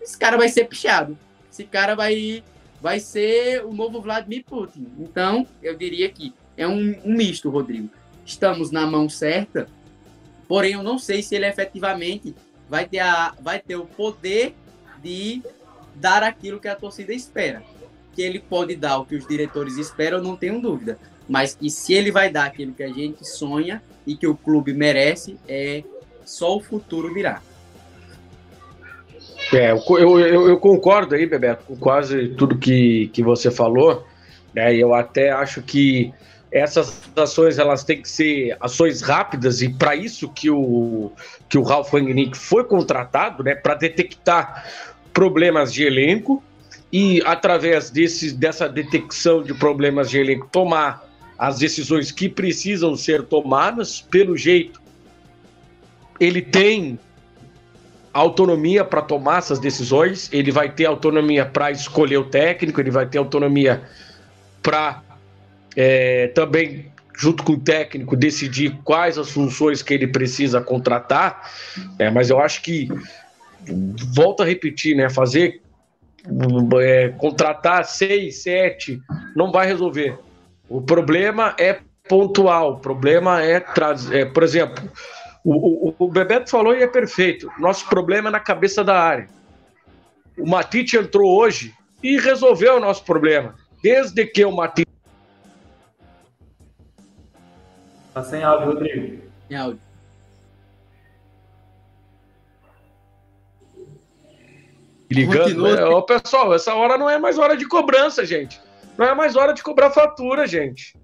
[0.00, 1.16] esse cara vai ser pichado.
[1.52, 2.42] Esse cara vai,
[2.80, 4.88] vai ser o novo Vladimir Putin.
[4.98, 7.90] Então, eu diria que é um, um misto, Rodrigo.
[8.24, 9.68] Estamos na mão certa,
[10.48, 12.34] porém eu não sei se ele efetivamente
[12.68, 14.54] vai ter, a, vai ter o poder
[15.02, 15.42] de
[15.94, 17.62] dar aquilo que a torcida espera.
[18.14, 20.98] Que ele pode dar o que os diretores esperam, não tenho dúvida.
[21.28, 24.72] Mas que se ele vai dar aquilo que a gente sonha e que o clube
[24.72, 25.82] merece, é
[26.24, 27.40] só o futuro virá.
[29.52, 34.06] É, eu, eu, eu, concordo aí, Bebeto, com quase tudo que, que você falou.
[34.54, 34.74] Né?
[34.74, 36.12] Eu até acho que
[36.50, 41.10] essas ações elas têm que ser ações rápidas e para isso que o,
[41.48, 43.56] que o Ralf Rangnick foi contratado, né?
[43.56, 44.64] Para detectar
[45.12, 46.42] problemas de elenco
[46.92, 51.03] e através desse, dessa detecção de problemas de elenco tomar
[51.38, 54.84] as decisões que precisam ser tomadas pelo jeito
[56.20, 56.98] ele tem
[58.12, 63.06] autonomia para tomar essas decisões, ele vai ter autonomia para escolher o técnico, ele vai
[63.06, 63.82] ter autonomia
[64.62, 65.02] para
[65.76, 71.50] é, também, junto com o técnico, decidir quais as funções que ele precisa contratar.
[71.98, 72.88] É, mas eu acho que,
[74.14, 75.60] volto a repetir, né, fazer
[76.80, 79.02] é, contratar seis, sete,
[79.34, 80.16] não vai resolver.
[80.68, 84.90] O problema é pontual, o problema é trazer, é, por exemplo,
[85.44, 87.50] o, o, o Bebeto falou e é perfeito.
[87.58, 89.28] Nosso problema é na cabeça da área.
[90.38, 93.54] O Matite entrou hoje e resolveu o nosso problema.
[93.82, 94.90] Desde que o Matite.
[98.12, 99.22] Tá sem áudio, Rodrigo.
[99.48, 99.80] Sem áudio.
[105.10, 105.62] Ligando.
[105.62, 105.84] Né?
[105.84, 108.60] Ô, pessoal, essa hora não é mais hora de cobrança, gente.
[108.96, 110.94] Não é mais hora de cobrar fatura, gente.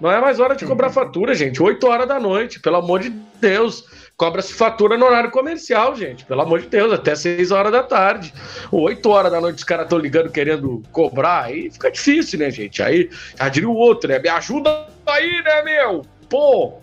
[0.00, 1.62] Não é mais hora de cobrar fatura, gente.
[1.62, 3.84] 8 horas da noite, pelo amor de Deus.
[4.16, 6.24] Cobra-se fatura no horário comercial, gente.
[6.24, 8.32] Pelo amor de Deus, até 6 horas da tarde.
[8.72, 11.44] 8 horas da noite os caras estão ligando querendo cobrar.
[11.44, 12.82] Aí fica difícil, né, gente?
[12.82, 14.18] Aí já diria o outro, né?
[14.18, 16.02] Me ajuda aí, né, meu?
[16.30, 16.78] Pô!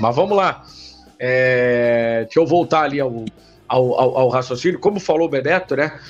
[0.00, 0.64] Mas vamos lá.
[1.20, 2.22] É...
[2.24, 3.24] Deixa eu voltar ali ao,
[3.68, 4.80] ao, ao, ao raciocínio.
[4.80, 6.00] Como falou o Beneto, né?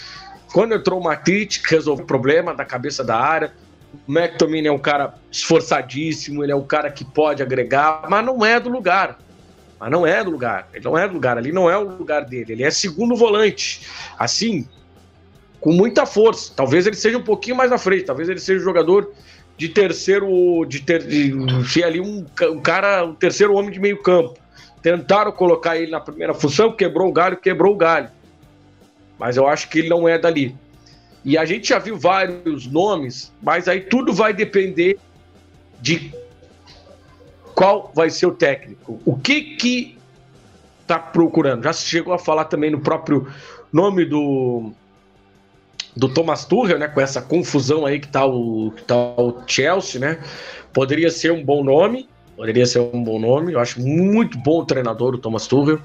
[0.54, 3.52] Quando entrou o Matite, resolveu o problema da cabeça da área.
[4.06, 8.46] O McTominay é um cara esforçadíssimo, ele é um cara que pode agregar, mas não
[8.46, 9.18] é do lugar.
[9.80, 10.68] Mas não é do lugar.
[10.72, 11.36] Ele não é do lugar.
[11.36, 12.52] Ali não é o lugar dele.
[12.52, 13.80] Ele é segundo volante.
[14.16, 14.68] Assim,
[15.60, 16.52] com muita força.
[16.54, 18.04] Talvez ele seja um pouquinho mais à frente.
[18.04, 19.12] Talvez ele seja um jogador
[19.56, 20.64] de terceiro.
[20.66, 24.38] De ter, de ser ali um, um cara, um terceiro homem de meio campo.
[24.80, 28.08] Tentaram colocar ele na primeira função, quebrou o galho, quebrou o galho.
[29.18, 30.56] Mas eu acho que ele não é dali.
[31.24, 34.98] E a gente já viu vários nomes, mas aí tudo vai depender
[35.80, 36.12] de
[37.54, 39.00] qual vai ser o técnico.
[39.04, 39.98] O que que
[40.86, 41.64] tá procurando?
[41.64, 43.26] Já chegou a falar também no próprio
[43.72, 44.72] nome do
[45.96, 50.00] do Thomas Tuchel, né, com essa confusão aí que tá o que tá o Chelsea,
[50.00, 50.18] né?
[50.72, 53.52] Poderia ser um bom nome, poderia ser um bom nome.
[53.52, 55.78] Eu acho muito bom o treinador, o Thomas Tuchel.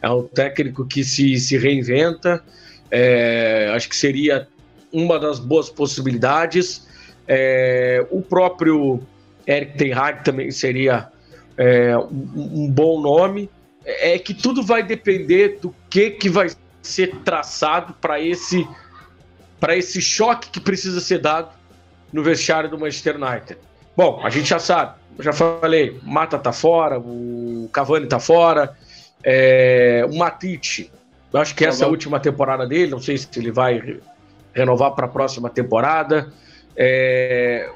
[0.00, 2.42] É um técnico que se, se reinventa.
[2.90, 4.48] É, acho que seria
[4.92, 6.88] uma das boas possibilidades.
[7.26, 9.00] É, o próprio
[9.46, 11.08] Eric Ten Hag também seria
[11.56, 13.48] é, um, um, bom nome.
[13.84, 16.48] É que tudo vai depender do que, que vai
[16.82, 18.66] ser traçado para esse
[19.58, 21.50] para esse choque que precisa ser dado
[22.10, 23.58] no vestiário do Manchester United.
[23.94, 28.74] Bom, a gente já sabe, já falei, Mata tá fora, o Cavani tá fora,
[29.22, 30.90] é, o Matite,
[31.32, 33.98] eu acho que essa é a última temporada dele, não sei se ele vai
[34.52, 36.32] renovar para a próxima temporada.
[36.76, 37.70] É,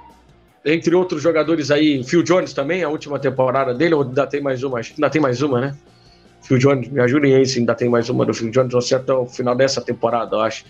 [0.65, 4.63] entre outros jogadores aí, Phil Jones também, a última temporada dele, ou ainda tem mais
[4.63, 4.79] uma?
[4.79, 5.77] Acho que ainda tem mais uma, né?
[6.43, 9.13] Phil Jones, me ajudem aí se ainda tem mais uma do Phil Jones, você até
[9.13, 10.65] o final dessa temporada, eu acho.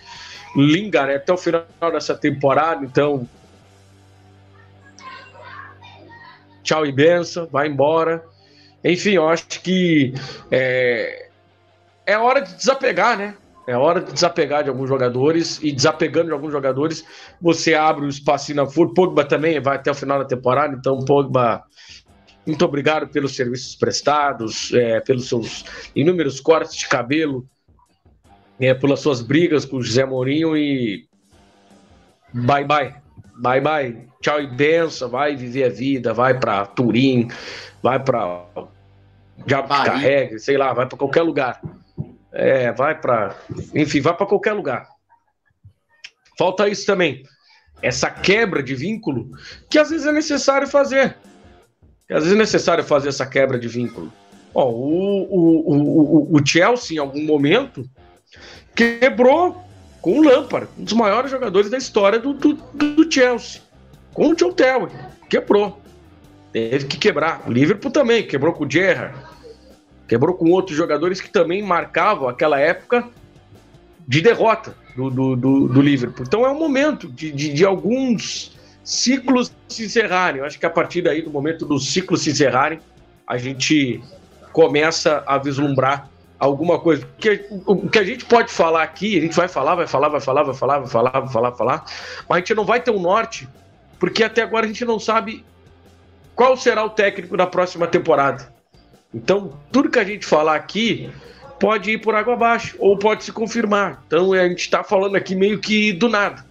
[0.56, 3.28] Lingard é até o final dessa temporada, então.
[6.62, 8.24] Tchau e benção, vai embora.
[8.82, 10.14] Enfim, eu acho que
[10.50, 11.28] é,
[12.06, 13.34] é hora de desapegar, né?
[13.66, 17.04] É hora de desapegar de alguns jogadores e desapegando de alguns jogadores,
[17.40, 18.92] você abre o espaço na FUR.
[18.92, 21.64] Pogba também vai até o final da temporada, então Pogba,
[22.46, 25.64] muito obrigado pelos serviços prestados, é, pelos seus
[25.96, 27.48] inúmeros cortes de cabelo,
[28.60, 31.06] é, pelas suas brigas com o José Mourinho e
[32.34, 32.94] bye bye,
[33.40, 37.28] bye bye, tchau e benção, vai viver a vida, vai para Turim,
[37.82, 38.44] vai para
[39.46, 41.60] já carrega, sei lá, vai para qualquer lugar.
[42.34, 43.36] É, vai para.
[43.74, 44.88] Enfim, vai para qualquer lugar.
[46.36, 47.22] Falta isso também.
[47.80, 49.30] Essa quebra de vínculo,
[49.70, 51.16] que às vezes é necessário fazer.
[52.08, 54.12] Que às vezes é necessário fazer essa quebra de vínculo.
[54.52, 57.88] Ó, o, o, o, o Chelsea, em algum momento,
[58.74, 59.62] quebrou
[60.00, 63.62] com o Lampard, um dos maiores jogadores da história do, do, do Chelsea.
[64.12, 64.88] Com o John Terry.
[65.30, 65.80] Quebrou.
[66.52, 67.42] Teve que quebrar.
[67.46, 69.18] O Liverpool também quebrou com o Gerrard.
[70.06, 73.08] Quebrou com outros jogadores que também marcavam aquela época
[74.06, 76.24] de derrota do, do, do, do Liverpool.
[76.26, 80.40] Então é um momento de, de, de, alguns ciclos se encerrarem.
[80.40, 82.80] Eu acho que a partir daí, do momento dos ciclos se encerrarem,
[83.26, 84.02] a gente
[84.52, 86.08] começa a vislumbrar
[86.38, 87.06] alguma coisa.
[87.06, 90.20] Porque o que a gente pode falar aqui, a gente vai falar, vai falar, vai
[90.20, 91.84] falar, vai falar, vai falar, vai falar, vai falar,
[92.28, 93.48] mas a gente não vai ter um norte,
[93.98, 95.44] porque até agora a gente não sabe
[96.34, 98.53] qual será o técnico da próxima temporada.
[99.14, 101.08] Então, tudo que a gente falar aqui
[101.60, 104.02] pode ir por água abaixo ou pode se confirmar.
[104.06, 106.44] Então, a gente está falando aqui meio que do nada.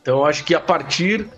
[0.00, 1.28] Então, acho que a partir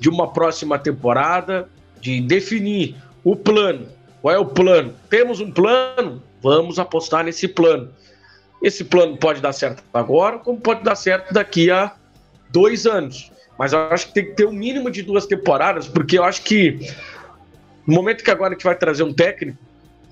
[0.00, 1.68] de uma próxima temporada,
[2.00, 3.86] de definir o plano.
[4.20, 4.94] Qual é o plano?
[5.08, 6.22] Temos um plano?
[6.42, 7.90] Vamos apostar nesse plano.
[8.62, 11.94] Esse plano pode dar certo agora, como pode dar certo daqui a
[12.50, 13.30] dois anos.
[13.58, 16.42] Mas eu acho que tem que ter um mínimo de duas temporadas, porque eu acho
[16.42, 16.78] que
[17.90, 19.58] no momento que agora a gente vai trazer um técnico,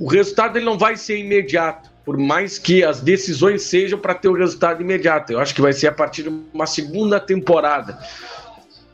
[0.00, 4.26] o resultado ele não vai ser imediato, por mais que as decisões sejam para ter
[4.26, 5.32] o resultado imediato.
[5.32, 7.96] Eu acho que vai ser a partir de uma segunda temporada.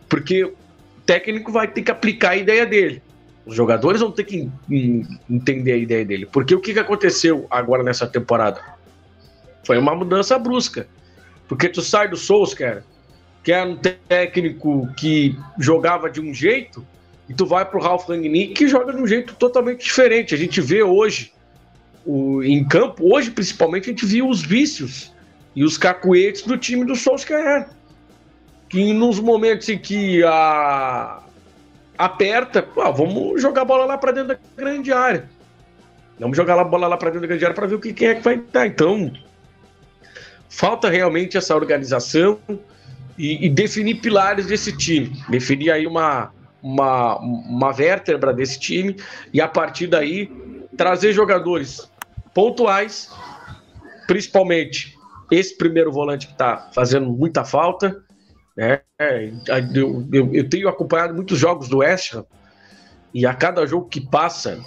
[0.07, 0.55] Porque o
[1.07, 3.03] técnico vai ter que aplicar a ideia dele.
[3.47, 4.51] Os jogadores vão ter que
[5.31, 6.27] entender a ideia dele.
[6.27, 8.61] Porque o que aconteceu agora nessa temporada?
[9.65, 10.87] Foi uma mudança brusca.
[11.49, 12.85] Porque tu sai do Solskjaer,
[13.43, 16.87] que era um técnico que jogava de um jeito,
[17.29, 20.35] e tu vai pro Ralf Rangnick que joga de um jeito totalmente diferente.
[20.35, 21.33] A gente vê hoje,
[22.05, 25.13] o, em campo, hoje principalmente, a gente viu os vícios
[25.57, 27.69] e os cacuetes do time do Solskjaer.
[28.69, 31.23] Que nos momentos em que a,
[31.97, 35.29] aperta, ah, vamos jogar a bola lá para dentro da grande área.
[36.19, 38.09] Vamos jogar a bola lá para dentro da grande área para ver o que quem
[38.09, 38.67] é que vai dar.
[38.67, 39.13] Então,
[40.49, 42.39] falta realmente essa organização
[43.17, 46.33] e, e, definir pilares desse time, definir aí uma,
[46.65, 48.97] uma, uma vértebra desse time
[49.35, 50.33] e a partir daí
[50.79, 51.91] trazer jogadores
[52.33, 53.11] pontuais,
[54.07, 54.97] principalmente
[55.31, 58.03] esse primeiro volante que está fazendo muita falta.
[58.57, 58.81] Né?
[59.75, 62.25] Eu, eu, eu, tenho acompanhado muitos jogos do West Ham
[63.13, 64.59] e a cada jogo que passa,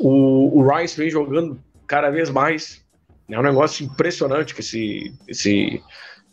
[0.00, 2.82] o, o Rice vem jogando cada vez mais.
[3.28, 5.82] É um negócio impressionante que esse, esse,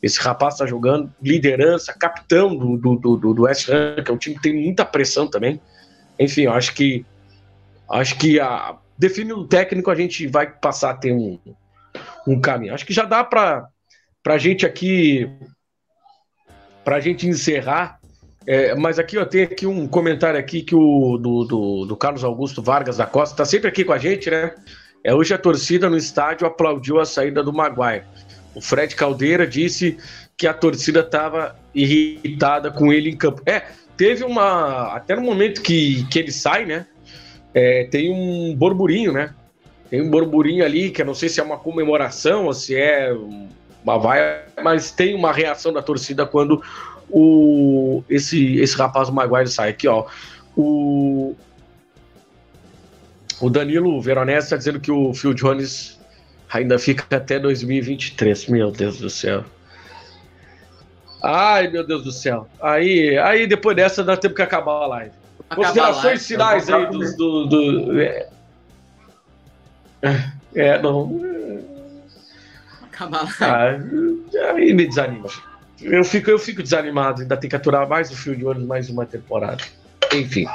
[0.01, 1.13] esse rapaz está jogando.
[1.21, 4.83] Liderança, capitão do, do, do, do West Ham, que é um time que tem muita
[4.83, 5.61] pressão também.
[6.19, 7.05] Enfim, eu acho que
[7.89, 11.39] acho que a, define um técnico, a gente vai passar a ter um,
[12.27, 12.73] um caminho.
[12.73, 13.67] Acho que já dá para
[14.27, 15.29] a gente aqui,
[16.83, 17.99] para a gente encerrar.
[18.47, 22.23] É, mas aqui eu tenho aqui um comentário aqui que o do, do, do Carlos
[22.23, 24.55] Augusto Vargas da Costa está sempre aqui com a gente, né?
[25.03, 28.03] É, hoje a torcida no estádio aplaudiu a saída do Maguire.
[28.53, 29.97] O Fred Caldeira disse
[30.37, 33.41] que a torcida estava irritada com ele em campo.
[33.45, 33.63] É,
[33.95, 34.93] teve uma.
[34.95, 36.85] Até no momento que, que ele sai, né?
[37.53, 39.33] é, tem um burburinho, né?
[39.89, 43.13] Tem um burburinho ali, que eu não sei se é uma comemoração ou se é
[43.83, 46.61] uma vai, mas tem uma reação da torcida quando
[47.09, 50.05] o esse esse rapaz Maguire sai aqui, ó.
[50.55, 51.35] O
[53.41, 55.99] o Danilo Veronese está dizendo que o Phil Jones
[56.51, 58.47] ainda fica até 2023.
[58.47, 59.43] Meu Deus do céu.
[61.23, 62.47] Ai, meu Deus do céu.
[62.61, 65.11] Aí, aí depois dessa nós temos que acabar a live.
[65.55, 68.27] Considerações finais aí dos, do, do, é,
[70.55, 71.21] é, não.
[72.83, 75.29] Acabar ah, aí me desanima.
[75.81, 78.89] Eu fico, eu fico desanimado, ainda tem que aturar mais o fio de olho mais
[78.89, 79.63] uma temporada.
[80.13, 80.45] Enfim.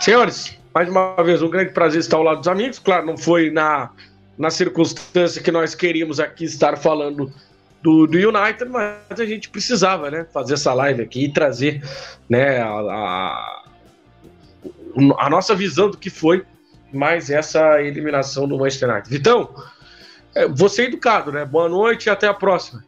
[0.00, 2.78] Senhores, mais uma vez, um grande prazer estar ao lado dos amigos.
[2.78, 3.90] Claro, não foi na,
[4.36, 7.32] na circunstância que nós queríamos aqui estar falando
[7.82, 10.26] do, do United, mas a gente precisava, né?
[10.32, 11.82] Fazer essa live aqui e trazer
[12.28, 13.64] né, a, a
[15.18, 16.44] a nossa visão do que foi
[16.92, 19.10] mais essa eliminação do Manchester United.
[19.10, 19.54] Vitão,
[20.34, 21.44] é, você é educado, né?
[21.44, 22.84] Boa noite e até a próxima.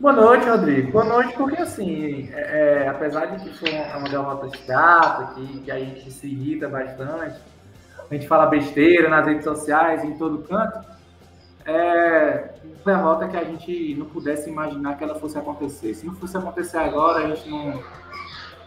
[0.00, 0.90] Boa noite, Rodrigo.
[0.90, 5.70] Boa noite, porque assim, é, é apesar de que foi uma derrota chata, que, que
[5.70, 7.36] a gente se irrita bastante,
[8.10, 10.80] a gente fala besteira nas redes sociais, em todo canto,
[11.64, 15.94] é uma derrota que a gente não pudesse imaginar que ela fosse acontecer.
[15.94, 17.82] Se não fosse acontecer agora, a gente não,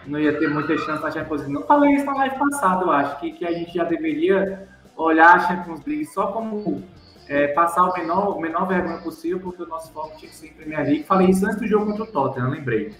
[0.07, 1.53] não ia ter muita chance na Champions League.
[1.53, 5.35] Não falei isso na live passada, eu acho, que, que a gente já deveria olhar
[5.35, 6.83] a Champions League só como
[7.27, 10.47] é, passar o menor, o menor vergonha possível, porque o nosso foco tinha que ser
[10.47, 11.03] em Premier League.
[11.03, 12.95] Falei isso antes do jogo contra o Tottenham, lembrei.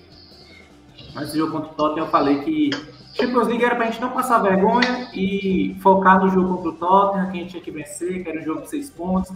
[1.15, 2.69] Antes do jogo contra o Tottenham, eu falei que
[3.15, 7.31] Champions League era pra gente não passar vergonha e focar no jogo contra o Tottenham,
[7.31, 9.31] que a gente tinha que vencer, que era um jogo de seis pontos.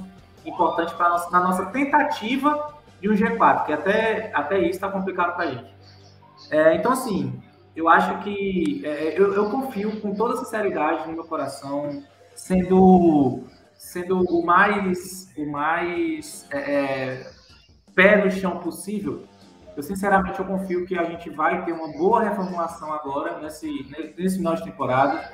[0.45, 5.45] Importante para na nossa tentativa de um G4, que até, até isso está complicado para
[5.45, 5.73] a gente.
[6.51, 7.41] É, então, assim,
[7.73, 12.03] eu acho que é, eu, eu, confio com toda sinceridade no meu coração,
[12.35, 13.43] sendo
[13.77, 17.31] sendo o mais o mais é, é,
[17.95, 19.23] pé no chão possível.
[19.79, 23.87] Eu sinceramente eu confio que a gente vai ter uma boa reformulação agora nesse
[24.17, 25.31] nesse final de temporada.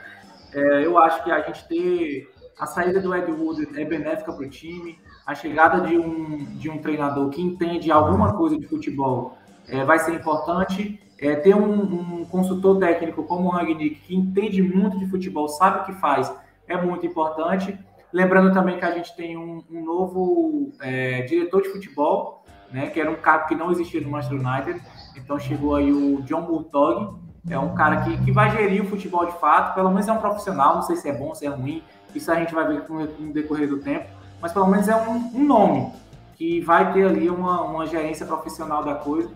[0.54, 4.46] É, eu acho que a gente ter a saída do Ed Wood é benéfica para
[4.46, 5.00] o time.
[5.26, 9.36] A chegada de um, de um treinador que entende alguma coisa de futebol
[9.68, 11.02] é, vai ser importante.
[11.18, 15.80] É, ter um, um, consultor técnico como o Ragnick, que entende muito de futebol, sabe
[15.80, 16.32] o que faz,
[16.68, 17.76] é muito importante.
[18.14, 22.35] Lembrando também que a gente tem um, um novo é, diretor de futebol,
[22.72, 24.82] né, que era um cara que não existia no Manchester United.
[25.16, 27.16] Então chegou aí o John Murtog,
[27.50, 30.18] é um cara que, que vai gerir o futebol de fato, pelo menos é um
[30.18, 31.84] profissional, não sei se é bom, se é ruim,
[32.14, 34.06] isso a gente vai ver no, decorrer do tempo,
[34.42, 35.92] mas pelo menos é um, um nome
[36.36, 39.30] que vai ter ali uma, uma gerência profissional da coisa.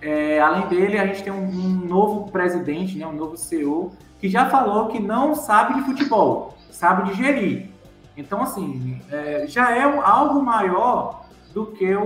[0.00, 4.28] É, além dele, a gente tem um, um, novo presidente, né, um novo CEO, que
[4.28, 7.70] já falou que não sabe de futebol, sabe de gerir.
[8.16, 12.02] Então, assim, é, já é algo maior do que o,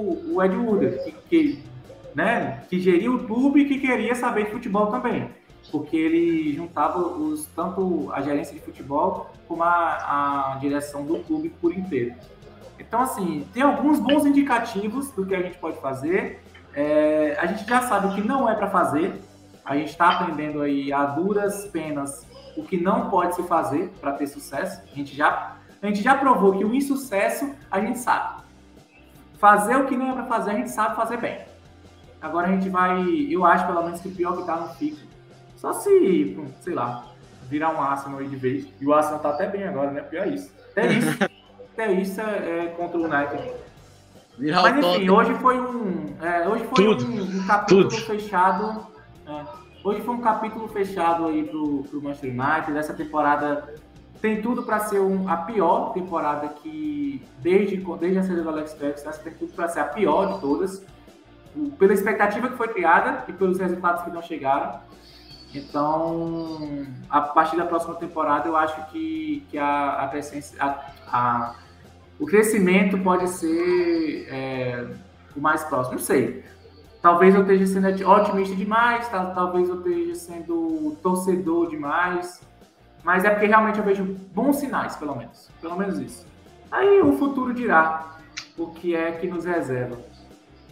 [0.00, 1.62] o Ed Wood, que, que,
[2.14, 5.30] né, que geria o clube e que queria saber de futebol também.
[5.70, 11.50] Porque ele juntava os, tanto a gerência de futebol como a, a direção do clube
[11.60, 12.14] por inteiro.
[12.78, 16.40] Então, assim, tem alguns bons indicativos do que a gente pode fazer
[16.74, 19.20] é, a gente já sabe o que não é para fazer.
[19.64, 24.12] A gente está aprendendo aí a duras penas o que não pode se fazer para
[24.12, 24.82] ter sucesso.
[24.90, 28.42] A gente já a gente já provou que o insucesso a gente sabe.
[29.40, 31.40] Fazer o que não é para fazer, a gente sabe fazer bem.
[32.20, 35.00] Agora a gente vai, eu acho pelo menos que o pior que tá no fica.
[35.56, 37.06] Só se, sei lá,
[37.48, 38.68] virar um Arsenal aí de vez.
[38.78, 40.02] E o Arsenal tá até bem agora, né?
[40.02, 40.52] Pior isso.
[40.70, 41.24] Até isso,
[41.72, 43.50] até isso é, é contra o United.
[44.38, 46.14] Virar Mas enfim, hoje foi um.
[46.20, 48.02] É, hoje foi um, um, capítulo Tudo.
[48.02, 48.86] fechado.
[49.26, 49.44] É,
[49.82, 52.76] hoje foi um capítulo fechado aí pro, pro Manchester United.
[52.76, 53.74] Essa temporada
[54.20, 58.74] tem tudo para ser um, a pior temporada que desde, desde a saída do Alex
[58.74, 60.84] Ferguson, tem tudo para ser a pior de todas,
[61.78, 64.80] pela expectativa que foi criada e pelos resultados que não chegaram.
[65.54, 70.10] Então, a partir da próxima temporada, eu acho que, que a, a,
[70.60, 70.76] a,
[71.10, 71.54] a
[72.20, 74.86] o crescimento pode ser é,
[75.34, 75.96] o mais próximo.
[75.96, 76.44] Não sei.
[77.00, 82.42] Talvez eu esteja sendo otimista demais, talvez eu esteja sendo torcedor demais.
[83.02, 84.04] Mas é porque realmente eu vejo
[84.34, 85.50] bons sinais, pelo menos.
[85.60, 86.26] Pelo menos isso.
[86.70, 88.16] Aí o futuro dirá
[88.56, 89.98] o que é que nos reserva.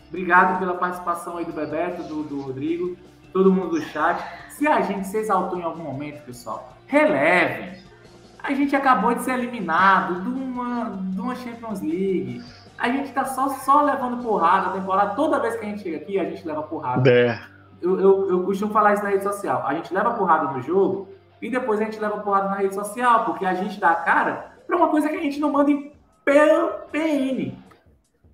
[0.09, 2.97] Obrigado pela participação aí do Bebeto, do, do Rodrigo,
[3.33, 4.23] todo mundo do chat.
[4.51, 7.79] Se a gente se exaltou em algum momento, pessoal, relevem.
[8.43, 12.43] A gente acabou de ser eliminado de uma, de uma Champions League.
[12.79, 15.15] A gente tá só, só levando porrada a temporada.
[15.15, 17.11] Toda vez que a gente chega aqui, a gente leva porrada.
[17.11, 17.39] É.
[17.83, 19.67] Eu, eu, eu costumo falar isso na rede social.
[19.67, 21.09] A gente leva porrada no jogo
[21.41, 24.53] e depois a gente leva porrada na rede social, porque a gente dá a cara
[24.67, 25.93] para uma coisa que a gente não manda em
[26.25, 27.57] PN.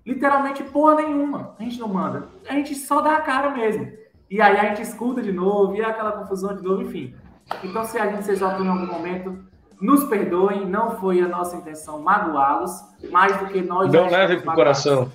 [0.05, 1.55] Literalmente porra nenhuma.
[1.57, 2.27] A gente não manda.
[2.47, 3.91] A gente só dá a cara mesmo.
[4.29, 7.15] E aí a gente escuta de novo, e é aquela confusão de novo, enfim.
[7.63, 9.37] Então, se a gente se exaltou em algum momento,
[9.79, 12.71] nos perdoem, não foi a nossa intenção magoá-los,
[13.11, 13.91] mais do que nós.
[13.91, 15.11] Não levem para o coração.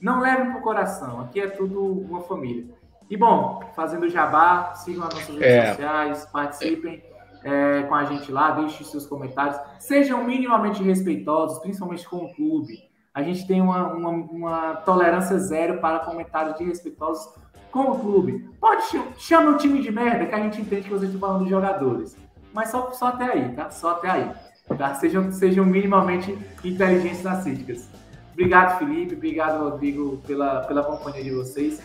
[0.00, 1.20] Não levem para o coração.
[1.20, 2.66] Aqui é tudo uma família.
[3.08, 5.68] E bom, fazendo jabá, sigam as nossas redes é.
[5.70, 7.02] sociais, participem
[7.44, 12.90] é, com a gente lá, deixem seus comentários, sejam minimamente respeitosos, principalmente com o clube.
[13.14, 17.34] A gente tem uma, uma, uma tolerância zero para comentários desrespeitosos
[17.70, 18.48] com o clube.
[18.60, 18.84] Pode
[19.18, 22.16] chamar o time de merda, que a gente entende que vocês estão falando dos jogadores.
[22.52, 23.70] Mas só, só até aí, tá?
[23.70, 24.30] Só até aí.
[24.76, 24.94] Tá?
[24.94, 27.88] Sejam, sejam minimamente inteligentes narcísticas.
[28.32, 29.14] Obrigado, Felipe.
[29.14, 31.82] Obrigado, Rodrigo, pela, pela companhia de vocês.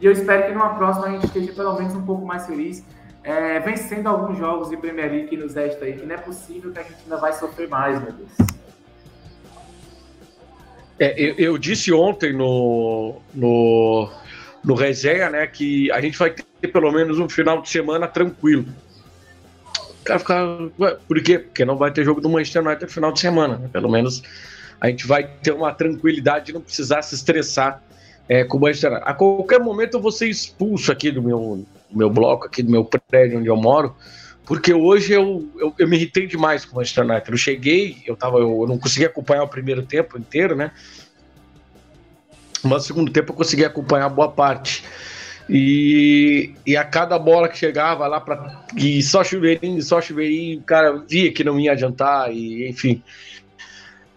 [0.00, 2.84] E eu espero que numa próxima a gente esteja pelo menos um pouco mais feliz,
[3.24, 6.72] é, vencendo alguns jogos de Premier League que nos resta aí, que não é possível
[6.72, 8.30] que a gente ainda vai sofrer mais, meu Deus.
[11.00, 14.10] É, eu, eu, disse ontem no, no,
[14.64, 18.66] no resenha, né, que a gente vai ter pelo menos um final de semana tranquilo.
[20.00, 20.44] O cara ficar.
[21.06, 21.38] Por quê?
[21.38, 23.58] Porque não vai ter jogo do Manchester United no final de semana.
[23.58, 23.68] Né?
[23.70, 24.22] Pelo menos
[24.80, 27.82] a gente vai ter uma tranquilidade de não precisar se estressar
[28.28, 28.66] é, com o.
[28.66, 32.70] A qualquer momento eu vou ser expulso aqui do meu, do meu bloco, aqui do
[32.70, 33.96] meu prédio onde eu moro,
[34.44, 37.30] porque hoje eu, eu, eu me irritei demais com o Manchester United.
[37.30, 40.72] Eu cheguei, eu, tava, eu, eu não consegui acompanhar o primeiro tempo inteiro, né?
[42.62, 44.84] Mas no segundo tempo eu consegui acompanhar boa parte.
[45.48, 50.62] E, e a cada bola que chegava lá para e só chuveirinho, só chuveirinho, o
[50.62, 53.02] cara via que não ia adiantar e enfim.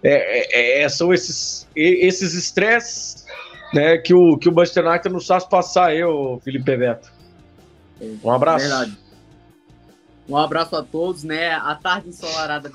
[0.03, 3.25] É, é, é são esses esses estresses
[3.73, 7.11] né, que o, que o Manchester United nos faz passar, eu, Felipe Veto.
[8.23, 8.68] Um abraço.
[8.68, 8.98] Verdade.
[10.27, 11.52] Um abraço a todos, né?
[11.52, 12.72] A tarde ensolarada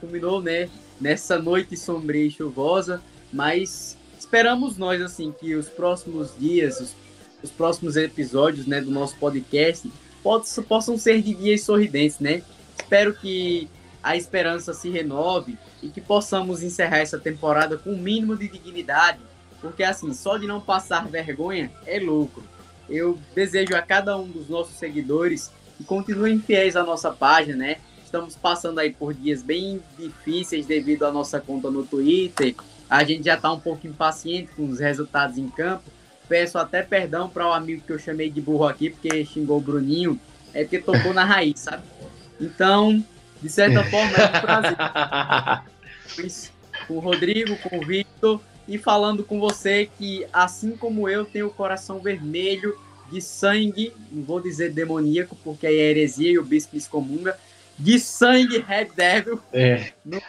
[0.00, 0.68] culminou, né?
[1.00, 6.96] Nessa noite sombria e chuvosa, mas esperamos nós, assim, que os próximos dias, os,
[7.42, 9.90] os próximos episódios, né, do nosso podcast
[10.22, 12.42] possam, possam ser de dias sorridentes, né?
[12.78, 13.68] Espero que
[14.02, 18.48] a esperança se renove e que possamos encerrar essa temporada com o um mínimo de
[18.48, 19.18] dignidade
[19.66, 22.42] porque assim, só de não passar vergonha é lucro.
[22.88, 27.76] Eu desejo a cada um dos nossos seguidores que continuem fiéis à nossa página, né?
[28.04, 32.54] Estamos passando aí por dias bem difíceis devido à nossa conta no Twitter.
[32.88, 35.90] A gente já está um pouco impaciente com os resultados em campo.
[36.28, 39.60] Peço até perdão para o amigo que eu chamei de burro aqui, porque xingou o
[39.60, 40.20] Bruninho.
[40.54, 41.82] É porque tocou na raiz, sabe?
[42.40, 43.04] Então,
[43.42, 44.76] de certa forma, é um prazer.
[46.86, 51.46] com o Rodrigo, com o Victor e falando com você que, assim como eu, tenho
[51.46, 52.76] o coração vermelho
[53.10, 57.38] de sangue, não vou dizer demoníaco, porque aí é heresia e o bispo excomunga,
[57.78, 59.92] de sangue Red Devil é.
[60.04, 60.20] no,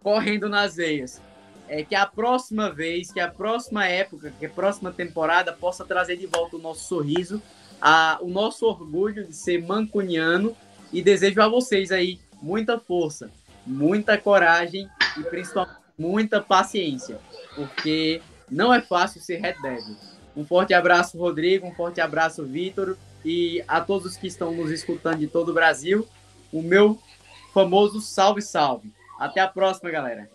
[0.00, 1.20] correndo nas veias.
[1.68, 6.16] É que a próxima vez, que a próxima época, que a próxima temporada possa trazer
[6.16, 7.40] de volta o nosso sorriso,
[7.80, 10.56] a, o nosso orgulho de ser mancuniano
[10.92, 13.30] e desejo a vocês aí muita força,
[13.64, 17.18] muita coragem e principalmente muita paciência
[17.54, 18.20] porque
[18.50, 19.96] não é fácil ser Red Devil.
[20.36, 25.18] Um forte abraço, Rodrigo, um forte abraço, Vitor, e a todos que estão nos escutando
[25.18, 26.06] de todo o Brasil,
[26.52, 26.98] o meu
[27.52, 28.90] famoso salve, salve.
[29.18, 30.28] Até a próxima, galera.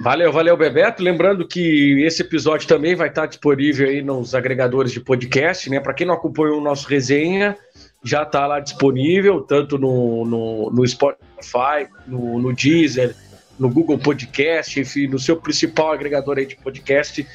[0.00, 1.02] Valeu, valeu, Bebeto.
[1.02, 5.80] Lembrando que esse episódio também vai estar disponível aí nos agregadores de podcast, né?
[5.80, 7.56] Para quem não acompanhou o nosso resenha,
[8.02, 13.16] já está lá disponível, tanto no, no, no Spotify, no, no, Deezer,
[13.58, 17.26] no Google Podcast, enfim, no seu principal agregador aí de podcast,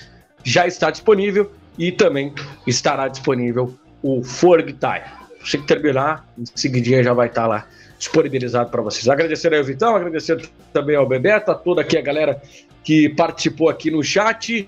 [0.43, 2.33] já está disponível e também
[2.67, 5.03] estará disponível o Forgtai.
[5.41, 7.65] Você que terminar, em seguidinha já vai estar lá
[7.97, 9.07] disponibilizado para vocês.
[9.07, 12.41] Agradecer ao Vitão, agradecer também ao Bebeto, a toda aqui a galera
[12.83, 14.67] que participou aqui no chat,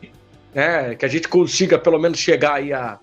[0.54, 3.00] né, que a gente consiga pelo menos chegar aí a,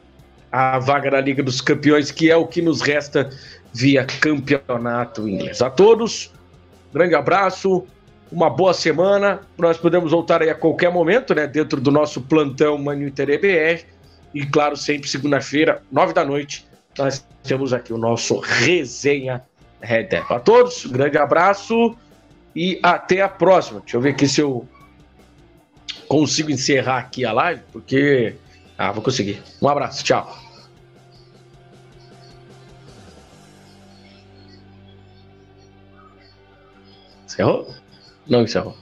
[0.53, 3.31] a vaga na Liga dos Campeões, que é o que nos resta
[3.73, 5.63] via campeonato inglês.
[5.63, 6.33] A todos,
[6.93, 7.87] grande abraço,
[8.31, 9.41] uma boa semana.
[9.57, 13.85] Nós podemos voltar aí a qualquer momento, né, dentro do nosso plantão Manu Inter EBR.
[14.35, 16.67] E claro, sempre segunda-feira, nove da noite,
[16.99, 19.43] nós temos aqui o nosso resenha
[19.81, 21.97] Red A todos, um grande abraço
[22.55, 23.81] e até a próxima.
[23.81, 24.67] Deixa eu ver aqui se eu
[26.09, 28.35] consigo encerrar aqui a live, porque.
[28.77, 29.43] Ah, vou conseguir.
[29.61, 30.37] Um abraço, tchau.
[37.27, 37.78] Encerrou?
[38.29, 38.77] Não encerrou.